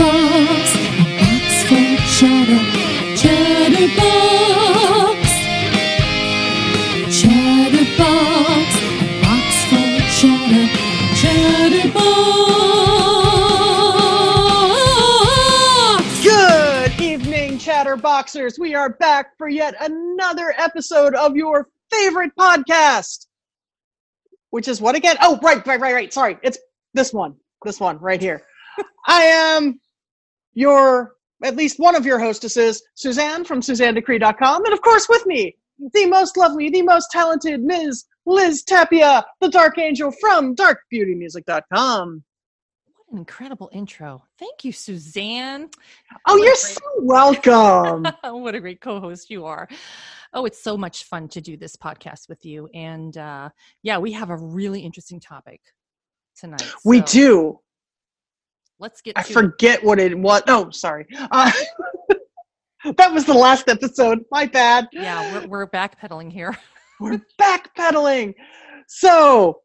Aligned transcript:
A 0.00 0.02
box 0.02 0.72
for. 1.68 1.90
Chatterbox, 7.10 8.68
a 8.96 9.20
box 9.20 9.52
for. 9.68 9.96
Chatterbox. 11.20 12.00
Good 16.22 17.00
evening, 17.00 17.58
Chatterboxers. 17.58 18.58
We 18.58 18.74
are 18.74 18.88
back 18.88 19.36
for 19.36 19.48
yet 19.50 19.74
another 19.80 20.54
episode 20.56 21.14
of 21.14 21.36
your 21.36 21.68
favorite 21.90 22.32
podcast. 22.38 23.26
Which 24.48 24.66
is 24.66 24.80
what 24.80 24.94
again? 24.94 25.16
Oh, 25.20 25.38
right, 25.42 25.66
right, 25.66 25.78
right, 25.78 25.92
right. 25.94 26.10
Sorry. 26.12 26.38
It's 26.42 26.58
this 26.94 27.12
one. 27.12 27.36
This 27.64 27.78
one 27.78 27.98
right 27.98 28.20
here. 28.20 28.42
I 29.06 29.24
am 29.24 29.78
your, 30.54 31.12
at 31.44 31.56
least 31.56 31.78
one 31.78 31.94
of 31.94 32.04
your 32.06 32.18
hostesses, 32.18 32.82
Suzanne 32.94 33.44
from 33.44 33.60
SuzanneDecree.com. 33.60 34.64
And 34.64 34.72
of 34.74 34.82
course, 34.82 35.08
with 35.08 35.24
me, 35.26 35.56
the 35.94 36.06
most 36.06 36.36
lovely, 36.36 36.68
the 36.70 36.82
most 36.82 37.10
talented 37.10 37.62
Ms. 37.62 38.04
Liz 38.26 38.62
Tapia, 38.62 39.24
the 39.40 39.48
Dark 39.48 39.78
Angel 39.78 40.12
from 40.20 40.54
DarkBeautyMusic.com. 40.54 42.24
What 42.94 43.12
an 43.12 43.18
incredible 43.18 43.70
intro. 43.72 44.22
Thank 44.38 44.64
you, 44.64 44.72
Suzanne. 44.72 45.68
Oh, 46.28 46.34
What 46.34 46.42
you're 46.44 46.52
great- 46.52 46.56
so 46.56 46.80
welcome. 47.00 48.06
what 48.42 48.54
a 48.54 48.60
great 48.60 48.80
co-host 48.80 49.30
you 49.30 49.46
are. 49.46 49.68
Oh, 50.32 50.44
it's 50.44 50.62
so 50.62 50.76
much 50.76 51.04
fun 51.04 51.28
to 51.28 51.40
do 51.40 51.56
this 51.56 51.74
podcast 51.76 52.28
with 52.28 52.44
you. 52.44 52.68
And 52.74 53.16
uh, 53.16 53.48
yeah, 53.82 53.98
we 53.98 54.12
have 54.12 54.30
a 54.30 54.36
really 54.36 54.80
interesting 54.80 55.18
topic 55.18 55.60
tonight. 56.36 56.70
we 56.84 56.98
So 57.00 57.04
do. 57.06 57.60
Let's 58.80 59.02
get 59.02 59.18
I 59.18 59.22
to 59.22 59.30
it. 59.30 59.32
forget 59.34 59.84
what 59.84 60.00
it 60.00 60.18
was. 60.18 60.42
Oh, 60.48 60.70
sorry. 60.70 61.06
Uh, 61.30 61.52
that 62.96 63.12
was 63.12 63.26
the 63.26 63.34
last 63.34 63.68
episode. 63.68 64.20
My 64.30 64.46
bad. 64.46 64.88
Yeah, 64.90 65.40
we're, 65.40 65.46
we're 65.46 65.66
backpedaling 65.68 66.32
here. 66.32 66.56
We're 67.00 67.22
backpedaling. 67.40 68.34
So, 68.86 69.62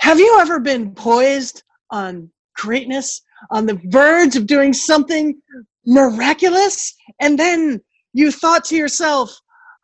have 0.00 0.18
you 0.18 0.38
ever 0.40 0.58
been 0.58 0.92
poised 0.96 1.62
on 1.92 2.28
greatness, 2.56 3.20
on 3.52 3.66
the 3.66 3.80
verge 3.84 4.34
of 4.34 4.48
doing 4.48 4.72
something 4.72 5.40
miraculous, 5.86 6.92
and 7.20 7.38
then 7.38 7.80
you 8.14 8.32
thought 8.32 8.64
to 8.64 8.76
yourself, 8.76 9.32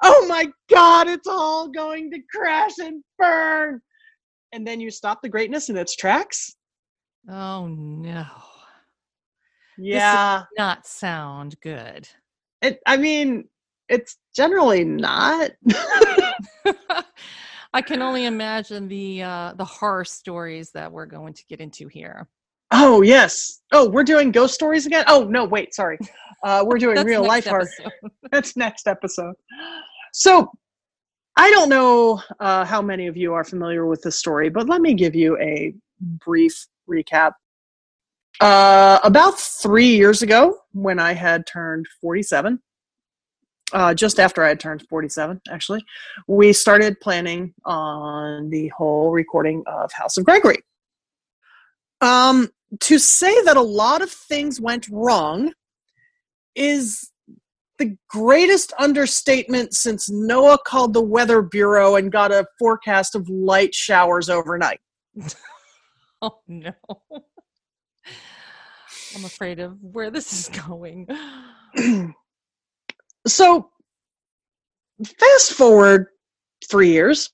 oh 0.02 0.27
my 0.27 0.48
God, 0.69 1.06
it's 1.06 1.28
all 1.28 1.69
going 1.69 2.11
to 2.11 2.19
crash 2.34 2.78
and 2.80 3.05
burn? 3.17 3.80
And 4.52 4.67
then 4.67 4.80
you 4.80 4.91
stop 4.91 5.22
the 5.22 5.28
greatness 5.28 5.69
in 5.69 5.77
its 5.77 5.95
tracks? 5.95 6.56
Oh 7.30 7.69
no. 7.69 8.27
Yeah. 9.78 10.44
Not 10.56 10.86
sound 10.86 11.56
good. 11.60 12.08
It, 12.60 12.80
I 12.86 12.96
mean, 12.96 13.48
it's 13.88 14.18
generally 14.34 14.84
not. 14.84 15.52
I 17.72 17.82
can 17.82 18.02
only 18.02 18.24
imagine 18.24 18.88
the 18.88 19.22
uh, 19.22 19.52
the 19.54 19.64
horror 19.64 20.04
stories 20.04 20.70
that 20.72 20.90
we're 20.90 21.06
going 21.06 21.34
to 21.34 21.44
get 21.46 21.60
into 21.60 21.88
here. 21.88 22.28
oh, 22.70 23.02
yes. 23.02 23.60
Oh, 23.72 23.88
we're 23.88 24.04
doing 24.04 24.30
ghost 24.30 24.54
stories 24.54 24.86
again? 24.86 25.04
Oh, 25.06 25.24
no, 25.24 25.44
wait, 25.44 25.74
sorry. 25.74 25.98
Uh, 26.44 26.62
we're 26.64 26.78
doing 26.78 27.04
real 27.04 27.24
life 27.24 27.44
horror. 27.44 27.68
That's 28.30 28.56
next 28.56 28.86
episode. 28.86 29.34
So, 30.12 30.48
I 31.36 31.50
don't 31.50 31.68
know 31.68 32.22
uh, 32.38 32.64
how 32.64 32.80
many 32.80 33.08
of 33.08 33.16
you 33.16 33.34
are 33.34 33.42
familiar 33.42 33.86
with 33.86 34.02
the 34.02 34.12
story, 34.12 34.48
but 34.48 34.68
let 34.68 34.80
me 34.80 34.94
give 34.94 35.16
you 35.16 35.36
a 35.38 35.74
brief 36.24 36.68
recap. 36.88 37.32
Uh, 38.41 39.00
about 39.03 39.39
three 39.39 39.97
years 39.97 40.22
ago, 40.22 40.58
when 40.72 41.00
I 41.00 41.12
had 41.12 41.47
turned 41.47 41.86
47, 42.00 42.61
uh, 43.72 43.95
just 43.95 44.20
after 44.20 44.45
I 44.45 44.48
had 44.48 44.61
turned 44.61 44.86
47, 44.89 45.41
actually, 45.50 45.84
we 46.28 46.53
started 46.53 47.00
planning 47.00 47.52
on 47.64 48.48
the 48.51 48.68
whole 48.68 49.11
recording 49.11 49.64
of 49.67 49.90
House 49.92 50.17
of 50.17 50.24
Gregory. 50.24 50.58
Um, 52.01 52.48
to 52.80 52.98
say 52.98 53.42
that 53.42 53.57
a 53.57 53.62
lot 53.62 54.02
of 54.02 54.11
things 54.11 54.61
went 54.61 54.89
wrong 54.89 55.52
is 56.55 57.11
the 57.79 57.96
greatest 58.08 58.73
understatement 58.79 59.74
since 59.74 60.11
Noah 60.11 60.58
called 60.64 60.92
the 60.92 61.02
Weather 61.02 61.42
Bureau 61.42 61.96
and 61.96 62.11
got 62.11 62.33
a 62.33 62.46
forecast 62.58 63.14
of 63.14 63.29
light 63.29 63.74
showers 63.74 64.29
overnight. 64.29 64.80
Oh 66.20 66.41
no. 66.48 66.73
I'm 69.18 69.24
afraid 69.24 69.58
of 69.58 69.77
where 69.83 70.11
this 70.11 70.33
is 70.33 70.48
going. 70.68 71.08
so, 73.27 73.70
fast 75.05 75.52
forward 75.52 76.06
three 76.70 76.90
years. 76.90 77.30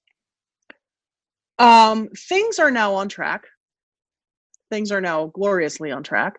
Um, 1.58 2.08
things 2.28 2.58
are 2.58 2.70
now 2.70 2.94
on 2.94 3.08
track. 3.08 3.44
Things 4.70 4.90
are 4.90 5.00
now 5.00 5.26
gloriously 5.26 5.92
on 5.92 6.02
track. 6.02 6.34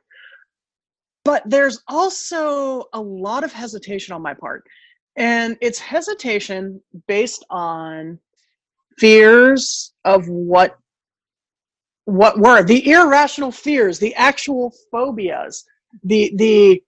But 1.23 1.43
there's 1.45 1.81
also 1.87 2.85
a 2.93 2.99
lot 2.99 3.43
of 3.43 3.53
hesitation 3.53 4.13
on 4.13 4.21
my 4.21 4.33
part. 4.33 4.63
And 5.15 5.57
it's 5.61 5.79
hesitation 5.79 6.81
based 7.07 7.45
on 7.49 8.19
fears 8.97 9.93
of 10.03 10.27
what 10.27 10.77
what 12.05 12.39
were 12.39 12.63
the 12.63 12.89
irrational 12.89 13.51
fears, 13.51 13.99
the 13.99 14.15
actual 14.15 14.73
phobias, 14.91 15.65
the 16.03 16.31
the 16.35 16.81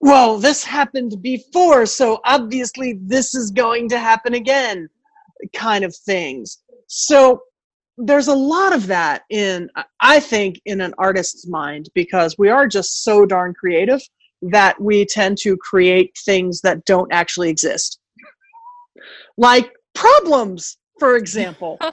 well, 0.00 0.38
this 0.38 0.64
happened 0.64 1.20
before, 1.20 1.84
so 1.84 2.20
obviously 2.24 2.98
this 3.02 3.34
is 3.34 3.50
going 3.50 3.88
to 3.90 3.98
happen 3.98 4.32
again, 4.32 4.88
kind 5.54 5.84
of 5.84 5.94
things. 5.94 6.58
So 6.86 7.42
there's 7.98 8.28
a 8.28 8.34
lot 8.34 8.74
of 8.74 8.86
that 8.86 9.22
in, 9.28 9.68
I 10.00 10.20
think, 10.20 10.60
in 10.64 10.80
an 10.80 10.94
artist's 10.96 11.46
mind 11.46 11.90
because 11.94 12.38
we 12.38 12.48
are 12.48 12.66
just 12.66 13.04
so 13.04 13.26
darn 13.26 13.52
creative 13.52 14.00
that 14.42 14.80
we 14.80 15.04
tend 15.04 15.36
to 15.38 15.56
create 15.58 16.16
things 16.24 16.62
that 16.62 16.86
don't 16.86 17.12
actually 17.12 17.50
exist. 17.50 18.00
Like 19.36 19.70
problems, 19.94 20.78
for 21.00 21.16
example. 21.16 21.78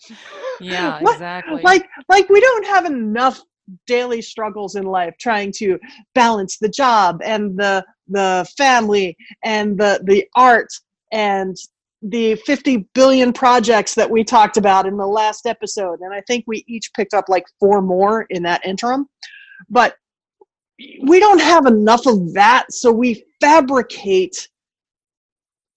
Yeah, 0.59 1.00
What- 1.01 1.13
exactly. 1.13 1.62
like 1.62 1.88
like 2.09 2.28
we 2.29 2.40
don't 2.41 2.66
have 2.66 2.85
enough 2.85 3.40
daily 3.85 4.23
struggles 4.23 4.75
in 4.75 4.85
life 4.85 5.13
trying 5.19 5.51
to 5.57 5.78
balance 6.16 6.57
the 6.57 6.69
job 6.69 7.22
and 7.23 7.56
the 7.59 7.85
the 8.07 8.50
family 8.57 9.16
and 9.44 9.78
the 9.78 10.01
the 10.06 10.25
art 10.35 10.69
and 11.12 11.56
the 12.01 12.35
50 12.45 12.88
billion 12.95 13.34
projects 13.34 13.94
that 13.95 14.09
we 14.09 14.23
talked 14.23 14.57
about 14.57 14.88
in 14.88 14.97
the 14.97 15.06
last 15.06 15.45
episode 15.45 16.00
and 16.01 16.13
i 16.13 16.22
think 16.22 16.44
we 16.47 16.63
each 16.68 16.91
picked 16.95 17.13
up 17.13 17.25
like 17.28 17.45
four 17.59 17.81
more 17.81 18.25
in 18.29 18.41
that 18.44 18.66
interim 18.66 19.07
but 19.69 19.95
we 21.03 21.19
don't 21.19 21.41
have 21.41 21.66
enough 21.66 22.06
of 22.07 22.34
that 22.34 22.72
so 22.72 22.91
we 22.91 23.24
fabricate 23.41 24.47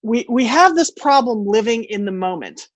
we 0.02 0.24
we 0.28 0.44
have 0.46 0.74
this 0.74 0.90
problem 0.90 1.44
living 1.46 1.84
in 1.84 2.04
the 2.04 2.12
moment 2.12 2.68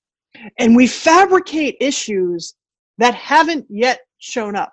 and 0.58 0.76
we 0.76 0.86
fabricate 0.86 1.76
issues 1.80 2.54
that 2.98 3.14
haven't 3.14 3.66
yet 3.68 4.00
shown 4.18 4.56
up. 4.56 4.72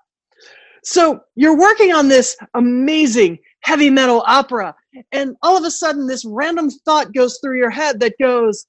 So 0.83 1.21
you're 1.35 1.57
working 1.57 1.93
on 1.93 2.07
this 2.07 2.35
amazing 2.55 3.39
heavy 3.61 3.89
metal 3.89 4.23
opera, 4.25 4.75
and 5.11 5.35
all 5.43 5.55
of 5.57 5.63
a 5.63 5.71
sudden, 5.71 6.07
this 6.07 6.25
random 6.25 6.69
thought 6.69 7.13
goes 7.13 7.39
through 7.41 7.57
your 7.57 7.69
head 7.69 7.99
that 7.99 8.15
goes, 8.19 8.65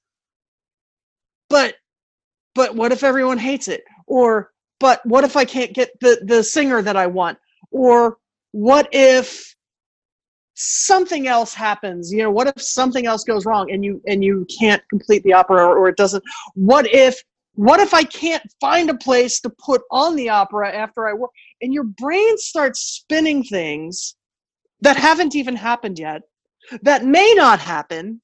"But, 1.49 1.77
but 2.55 2.75
what 2.75 2.93
if 2.93 3.03
everyone 3.03 3.39
hates 3.39 3.69
it?" 3.69 3.83
Or, 4.07 4.53
"But 4.79 5.05
what 5.07 5.25
if 5.25 5.37
I 5.37 5.45
can't 5.45 5.73
get 5.73 5.99
the 6.01 6.23
the 6.27 6.43
singer 6.45 6.83
that 6.83 6.97
I 6.97 7.07
want?" 7.07 7.39
Or, 7.71 8.19
"What 8.51 8.89
if?" 8.93 9.57
Something 10.55 11.27
else 11.29 11.55
happens 11.55 12.13
you 12.13 12.23
know 12.23 12.31
what 12.31 12.47
if 12.47 12.61
something 12.61 13.07
else 13.07 13.25
goes 13.25 13.47
wrong 13.47 13.71
and 13.71 13.85
you 13.85 14.03
and 14.07 14.23
you 14.23 14.47
can't 14.59 14.83
complete 14.91 15.23
the 15.23 15.33
opera 15.33 15.65
or, 15.65 15.79
or 15.79 15.89
it 15.89 15.97
doesn't 15.97 16.23
what 16.55 16.87
if 16.93 17.23
what 17.55 17.81
if 17.81 17.95
i 17.95 18.05
can't 18.05 18.43
find 18.61 18.91
a 18.91 18.95
place 18.99 19.41
to 19.41 19.51
put 19.65 19.81
on 19.91 20.15
the 20.17 20.29
opera 20.29 20.71
after 20.71 21.09
i 21.09 21.13
work? 21.13 21.31
And 21.63 21.73
your 21.73 21.85
brain 21.85 22.37
starts 22.37 22.81
spinning 22.81 23.43
things 23.43 24.17
that 24.83 24.97
haven't 24.97 25.35
even 25.35 25.57
happened 25.57 25.99
yet 25.99 26.23
that 26.83 27.05
may 27.05 27.33
not 27.35 27.59
happen 27.59 28.21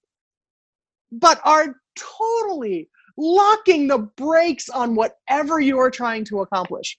but 1.11 1.41
are 1.45 1.77
totally 1.97 2.91
locking 3.17 3.89
the 3.89 3.99
brakes 3.99 4.69
on 4.69 4.95
whatever 4.95 5.61
you're 5.61 5.91
trying 5.91 6.25
to 6.27 6.41
accomplish 6.41 6.99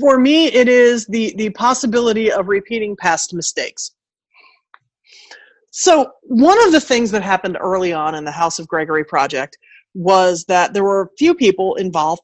for 0.00 0.18
me 0.18 0.46
it 0.46 0.68
is 0.68 1.06
the 1.06 1.34
the 1.36 1.50
possibility 1.50 2.30
of 2.30 2.48
repeating 2.48 2.96
past 2.96 3.34
mistakes 3.34 3.92
so 5.70 6.10
one 6.22 6.62
of 6.64 6.72
the 6.72 6.80
things 6.80 7.10
that 7.10 7.22
happened 7.22 7.58
early 7.60 7.92
on 7.92 8.14
in 8.14 8.24
the 8.24 8.30
house 8.30 8.58
of 8.58 8.66
gregory 8.66 9.04
project 9.04 9.58
was 9.94 10.44
that 10.44 10.72
there 10.72 10.84
were 10.84 11.02
a 11.02 11.16
few 11.18 11.34
people 11.34 11.74
involved 11.76 12.22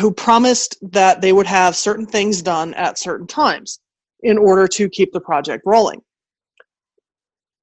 who 0.00 0.12
promised 0.12 0.76
that 0.92 1.20
they 1.20 1.32
would 1.32 1.46
have 1.46 1.76
certain 1.76 2.06
things 2.06 2.42
done 2.42 2.74
at 2.74 2.98
certain 2.98 3.26
times 3.26 3.80
in 4.22 4.38
order 4.38 4.66
to 4.66 4.88
keep 4.88 5.12
the 5.12 5.20
project 5.20 5.62
rolling. 5.66 6.00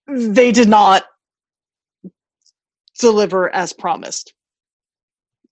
They 0.07 0.51
did 0.51 0.69
not 0.69 1.05
deliver 2.99 3.53
as 3.53 3.73
promised. 3.73 4.33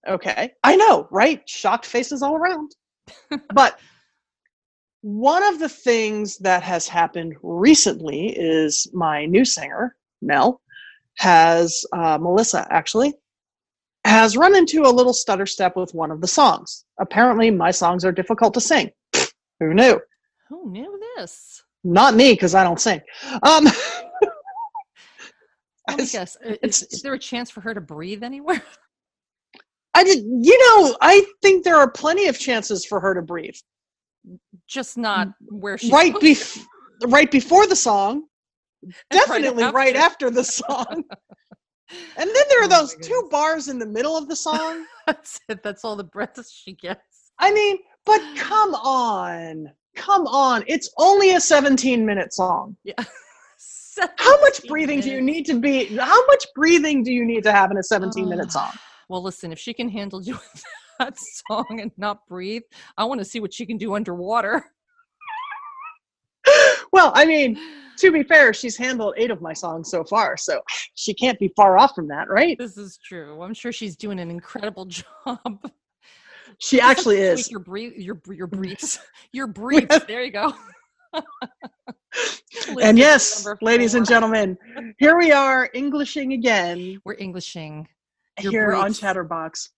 Okay, 0.08 0.52
I 0.64 0.76
know, 0.76 1.08
right? 1.12 1.42
Shocked 1.48 1.86
faces 1.86 2.22
all 2.22 2.36
around. 2.36 2.72
But 3.54 3.80
one 5.02 5.44
of 5.44 5.60
the 5.60 5.70
things 5.70 6.38
that 6.40 6.64
has 6.64 6.88
happened 6.88 7.36
recently 7.42 8.28
is 8.38 8.88
my 8.94 9.26
new 9.26 9.46
singer, 9.46 9.96
Mel, 10.22 10.62
has, 11.18 11.86
uh, 11.94 12.18
Melissa 12.20 12.68
actually, 12.70 13.14
has 14.06 14.38
run 14.38 14.56
into 14.56 14.82
a 14.82 14.92
little 14.92 15.14
stutter 15.14 15.46
step 15.46 15.76
with 15.76 15.94
one 15.94 16.12
of 16.12 16.22
the 16.22 16.28
songs. 16.28 16.86
Apparently, 17.00 17.52
my 17.52 17.72
songs 17.72 18.04
are 18.04 18.12
difficult 18.12 18.54
to 18.56 18.62
sing. 18.62 18.92
Who 19.60 19.74
knew? 19.74 20.00
Who 20.50 20.72
knew 20.72 21.00
this? 21.18 21.64
Not 21.84 22.16
me, 22.16 22.34
because 22.34 22.56
I 22.56 22.64
don't 22.64 22.80
sing. 22.80 23.02
Um, 23.44 23.66
Let 25.88 25.98
me 25.98 26.06
guess. 26.12 26.38
Is, 26.64 26.84
is 26.84 27.02
there 27.02 27.14
a 27.14 27.20
chance 27.20 27.50
for 27.50 27.62
her 27.62 27.74
to 27.74 27.82
breathe 27.82 28.24
anywhere? 28.24 28.62
I 30.00 30.04
did, 30.06 30.24
you 30.24 30.58
know, 30.66 30.96
I 31.02 31.26
think 31.42 31.66
there 31.66 31.76
are 31.76 31.92
plenty 31.92 32.28
of 32.28 32.40
chances 32.40 32.86
for 32.86 33.02
her 33.02 33.14
to 33.14 33.22
breathe. 33.22 33.56
Just 34.66 34.98
not 34.98 35.28
mm, 35.28 35.34
where 35.50 35.78
she 35.78 35.92
right 35.92 36.14
bef- 36.16 36.64
right 37.08 37.30
before 37.30 37.68
the 37.68 37.76
song, 37.76 38.24
right 38.84 38.94
definitely 39.12 39.66
right 39.66 39.98
after. 39.98 40.28
after 40.28 40.30
the 40.32 40.44
song. 40.44 41.04
And 42.18 42.30
then 42.30 42.44
there 42.50 42.62
Oh 42.62 42.66
are 42.66 42.70
my 42.70 42.78
those 42.78 42.96
two 43.02 43.28
bars 43.32 43.68
in 43.68 43.80
the 43.80 43.86
middle 43.88 44.16
of 44.16 44.30
the 44.30 44.36
song. 44.36 44.86
That's 45.08 45.40
it. 45.50 45.64
That's 45.64 45.84
all 45.84 45.96
the 45.96 46.04
breaths 46.04 46.52
she 46.54 46.74
gets. 46.74 47.32
I 47.40 47.52
mean, 47.52 47.80
but 48.06 48.22
come 48.38 48.76
on. 48.76 49.72
Come 49.96 50.28
on. 50.28 50.64
It's 50.68 50.88
only 51.00 51.34
a 51.34 51.40
17 51.42 52.06
minute 52.06 52.32
song. 52.32 52.78
Yeah. 52.84 52.94
How 54.18 54.40
much 54.42 54.58
17 54.58 54.70
breathing 54.70 55.00
do 55.02 55.10
you 55.10 55.20
need 55.20 55.48
to 55.48 55.60
be? 55.60 55.86
How 55.98 56.24
much 56.28 56.46
breathing 56.56 57.02
do 57.04 57.12
you 57.12 57.26
need 57.26 57.44
to 57.46 57.52
have 57.52 57.72
in 57.72 57.78
a 57.78 57.84
17 57.84 58.24
Oh. 58.24 58.30
minute 58.30 58.52
song? 58.52 58.70
Well, 59.10 59.24
listen, 59.24 59.52
if 59.52 59.60
she 59.60 59.74
can 59.74 59.90
handle 59.90 60.20
doing 60.22 60.40
that 61.00 61.18
song 61.18 61.80
and 61.82 61.92
not 61.98 62.26
breathe, 62.28 62.62
I 62.98 63.06
want 63.06 63.20
to 63.20 63.26
see 63.26 63.40
what 63.40 63.54
she 63.54 63.66
can 63.66 63.78
do 63.78 63.96
underwater. 63.96 64.64
Well, 66.92 67.12
I 67.16 67.26
mean, 67.26 67.60
to 67.98 68.12
be 68.12 68.24
fair, 68.24 68.54
she's 68.54 68.76
handled 68.76 69.14
eight 69.18 69.32
of 69.32 69.42
my 69.42 69.54
songs 69.54 69.90
so 69.92 70.04
far, 70.04 70.38
so 70.38 70.62
she 70.96 71.14
can't 71.14 71.38
be 71.38 71.52
far 71.56 71.78
off 71.78 71.94
from 71.94 72.08
that, 72.08 72.30
right? 72.30 72.58
This 72.58 72.78
is 72.78 72.98
true. 73.04 73.42
I'm 73.42 73.54
sure 73.54 73.72
she's 73.72 73.96
doing 73.96 74.20
an 74.20 74.32
incredible 74.32 74.86
job. 75.26 75.72
She 76.60 76.78
Just 76.78 76.90
actually 76.90 77.18
is. 77.18 77.50
Your 77.52 77.60
breathe, 77.60 77.94
your 77.96 78.20
your 78.28 78.48
breaths, 78.48 79.00
your 79.32 79.48
breaths. 79.48 80.00
There 80.08 80.24
you 80.24 80.32
go. 80.32 80.54
And 82.82 82.98
yes, 82.98 83.48
ladies 83.62 83.96
and 83.96 84.06
gentlemen, 84.06 84.58
here 84.98 85.18
we 85.18 85.32
are 85.32 85.70
Englishing 85.74 86.34
again 86.34 87.00
we're 87.06 87.16
Englishing. 87.16 87.88
Your 88.42 88.52
here 88.52 88.74
on. 88.74 88.94
Chatterbox. 88.94 89.72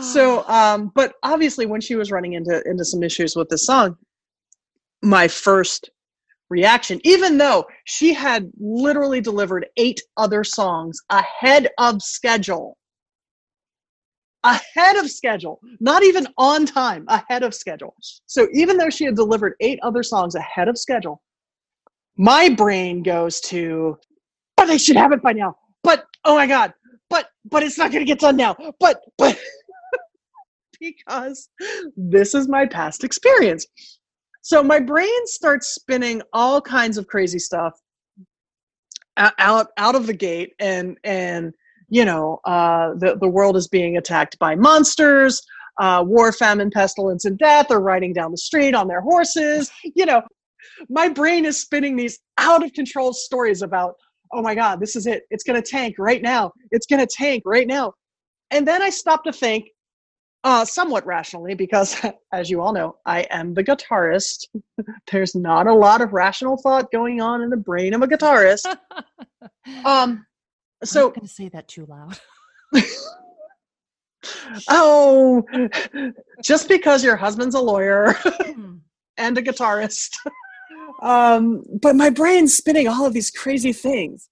So, 0.00 0.44
um, 0.48 0.92
but 0.94 1.14
obviously, 1.22 1.66
when 1.66 1.80
she 1.80 1.96
was 1.96 2.10
running 2.10 2.34
into 2.34 2.62
into 2.66 2.84
some 2.84 3.02
issues 3.02 3.36
with 3.36 3.48
this 3.48 3.66
song, 3.66 3.96
my 5.02 5.28
first 5.28 5.90
reaction, 6.50 7.00
even 7.04 7.38
though 7.38 7.66
she 7.84 8.12
had 8.12 8.50
literally 8.58 9.20
delivered 9.20 9.66
eight 9.76 10.00
other 10.16 10.44
songs 10.44 11.00
ahead 11.10 11.68
of 11.78 12.02
schedule, 12.02 12.76
ahead 14.44 14.96
of 14.96 15.10
schedule, 15.10 15.60
not 15.80 16.02
even 16.02 16.26
on 16.36 16.66
time, 16.66 17.04
ahead 17.08 17.42
of 17.42 17.54
schedule. 17.54 17.94
So, 18.26 18.48
even 18.52 18.76
though 18.76 18.90
she 18.90 19.04
had 19.04 19.16
delivered 19.16 19.54
eight 19.60 19.78
other 19.82 20.02
songs 20.02 20.34
ahead 20.34 20.68
of 20.68 20.78
schedule, 20.78 21.22
my 22.16 22.48
brain 22.48 23.02
goes 23.02 23.40
to, 23.42 23.98
but 24.56 24.66
they 24.66 24.78
should 24.78 24.96
have 24.96 25.12
it 25.12 25.22
by 25.22 25.32
now. 25.32 25.56
But 25.82 26.04
oh 26.24 26.34
my 26.36 26.46
god, 26.46 26.74
but 27.12 27.28
but 27.44 27.62
it's 27.62 27.76
not 27.76 27.92
going 27.92 28.00
to 28.00 28.10
get 28.10 28.18
done 28.18 28.36
now. 28.36 28.56
But 28.80 29.02
but 29.18 29.38
because 30.80 31.50
this 31.94 32.34
is 32.34 32.48
my 32.48 32.66
past 32.66 33.04
experience. 33.04 33.66
So 34.40 34.62
my 34.62 34.80
brain 34.80 35.26
starts 35.26 35.68
spinning 35.68 36.22
all 36.32 36.60
kinds 36.60 36.96
of 36.98 37.06
crazy 37.06 37.38
stuff 37.38 37.74
out 39.16 39.66
out 39.76 39.94
of 39.94 40.06
the 40.06 40.14
gate 40.14 40.54
and 40.58 40.96
and 41.04 41.52
you 41.90 42.04
know 42.04 42.40
uh, 42.46 42.94
the 42.94 43.18
the 43.20 43.28
world 43.28 43.56
is 43.56 43.68
being 43.68 43.98
attacked 43.98 44.38
by 44.38 44.54
monsters 44.54 45.42
uh, 45.80 46.02
war 46.04 46.32
famine 46.32 46.70
pestilence 46.70 47.26
and 47.26 47.38
death 47.38 47.70
are 47.70 47.82
riding 47.82 48.14
down 48.14 48.30
the 48.30 48.38
street 48.38 48.74
on 48.74 48.88
their 48.88 49.02
horses 49.02 49.70
you 49.94 50.06
know 50.06 50.22
my 50.88 51.10
brain 51.10 51.44
is 51.44 51.60
spinning 51.60 51.94
these 51.94 52.18
out 52.38 52.64
of 52.64 52.72
control 52.72 53.12
stories 53.12 53.60
about 53.60 53.96
oh 54.32 54.42
my 54.42 54.54
god 54.54 54.80
this 54.80 54.96
is 54.96 55.06
it 55.06 55.22
it's 55.30 55.44
going 55.44 55.60
to 55.60 55.68
tank 55.70 55.96
right 55.98 56.22
now 56.22 56.52
it's 56.70 56.86
going 56.86 57.00
to 57.00 57.06
tank 57.06 57.42
right 57.46 57.66
now 57.66 57.92
and 58.50 58.66
then 58.66 58.82
i 58.82 58.90
stop 58.90 59.24
to 59.24 59.32
think 59.32 59.68
uh, 60.44 60.64
somewhat 60.64 61.06
rationally 61.06 61.54
because 61.54 61.96
as 62.32 62.50
you 62.50 62.60
all 62.60 62.72
know 62.72 62.96
i 63.06 63.20
am 63.30 63.54
the 63.54 63.62
guitarist 63.62 64.46
there's 65.12 65.34
not 65.34 65.66
a 65.68 65.72
lot 65.74 66.00
of 66.00 66.12
rational 66.12 66.56
thought 66.56 66.90
going 66.90 67.20
on 67.20 67.42
in 67.42 67.50
the 67.50 67.56
brain 67.56 67.94
of 67.94 68.02
a 68.02 68.06
guitarist 68.08 68.64
um 69.84 70.24
so 70.84 71.06
I'm 71.06 71.12
going 71.14 71.26
to 71.28 71.32
say 71.32 71.48
that 71.50 71.68
too 71.68 71.86
loud. 71.86 72.18
oh 74.68 75.44
just 76.42 76.68
because 76.68 77.04
your 77.04 77.14
husband's 77.16 77.54
a 77.54 77.60
lawyer 77.60 78.14
Hmm. 78.42 78.76
and 79.16 79.38
a 79.38 79.42
guitarist. 79.42 80.10
Um, 81.00 81.64
but 81.80 81.96
my 81.96 82.10
brain's 82.10 82.54
spinning 82.56 82.88
all 82.88 83.06
of 83.06 83.12
these 83.12 83.30
crazy 83.30 83.72
things. 83.72 84.28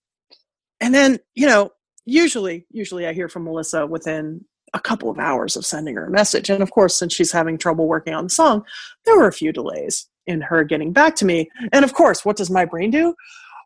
And 0.80 0.94
then, 0.94 1.18
you 1.34 1.46
know, 1.46 1.70
usually, 2.04 2.66
usually 2.70 3.06
I 3.06 3.12
hear 3.12 3.28
from 3.28 3.44
Melissa 3.44 3.86
within 3.86 4.44
a 4.72 4.80
couple 4.80 5.10
of 5.10 5.18
hours 5.18 5.56
of 5.56 5.66
sending 5.66 5.96
her 5.96 6.06
a 6.06 6.10
message. 6.10 6.48
And 6.50 6.62
of 6.62 6.70
course, 6.70 6.96
since 6.96 7.12
she's 7.12 7.32
having 7.32 7.58
trouble 7.58 7.86
working 7.86 8.14
on 8.14 8.24
the 8.24 8.30
song, 8.30 8.64
there 9.04 9.16
were 9.16 9.26
a 9.26 9.32
few 9.32 9.52
delays 9.52 10.08
in 10.26 10.40
her 10.42 10.64
getting 10.64 10.92
back 10.92 11.16
to 11.16 11.24
me. 11.24 11.50
And 11.72 11.84
of 11.84 11.94
course, 11.94 12.24
what 12.24 12.36
does 12.36 12.50
my 12.50 12.64
brain 12.64 12.90
do? 12.90 13.14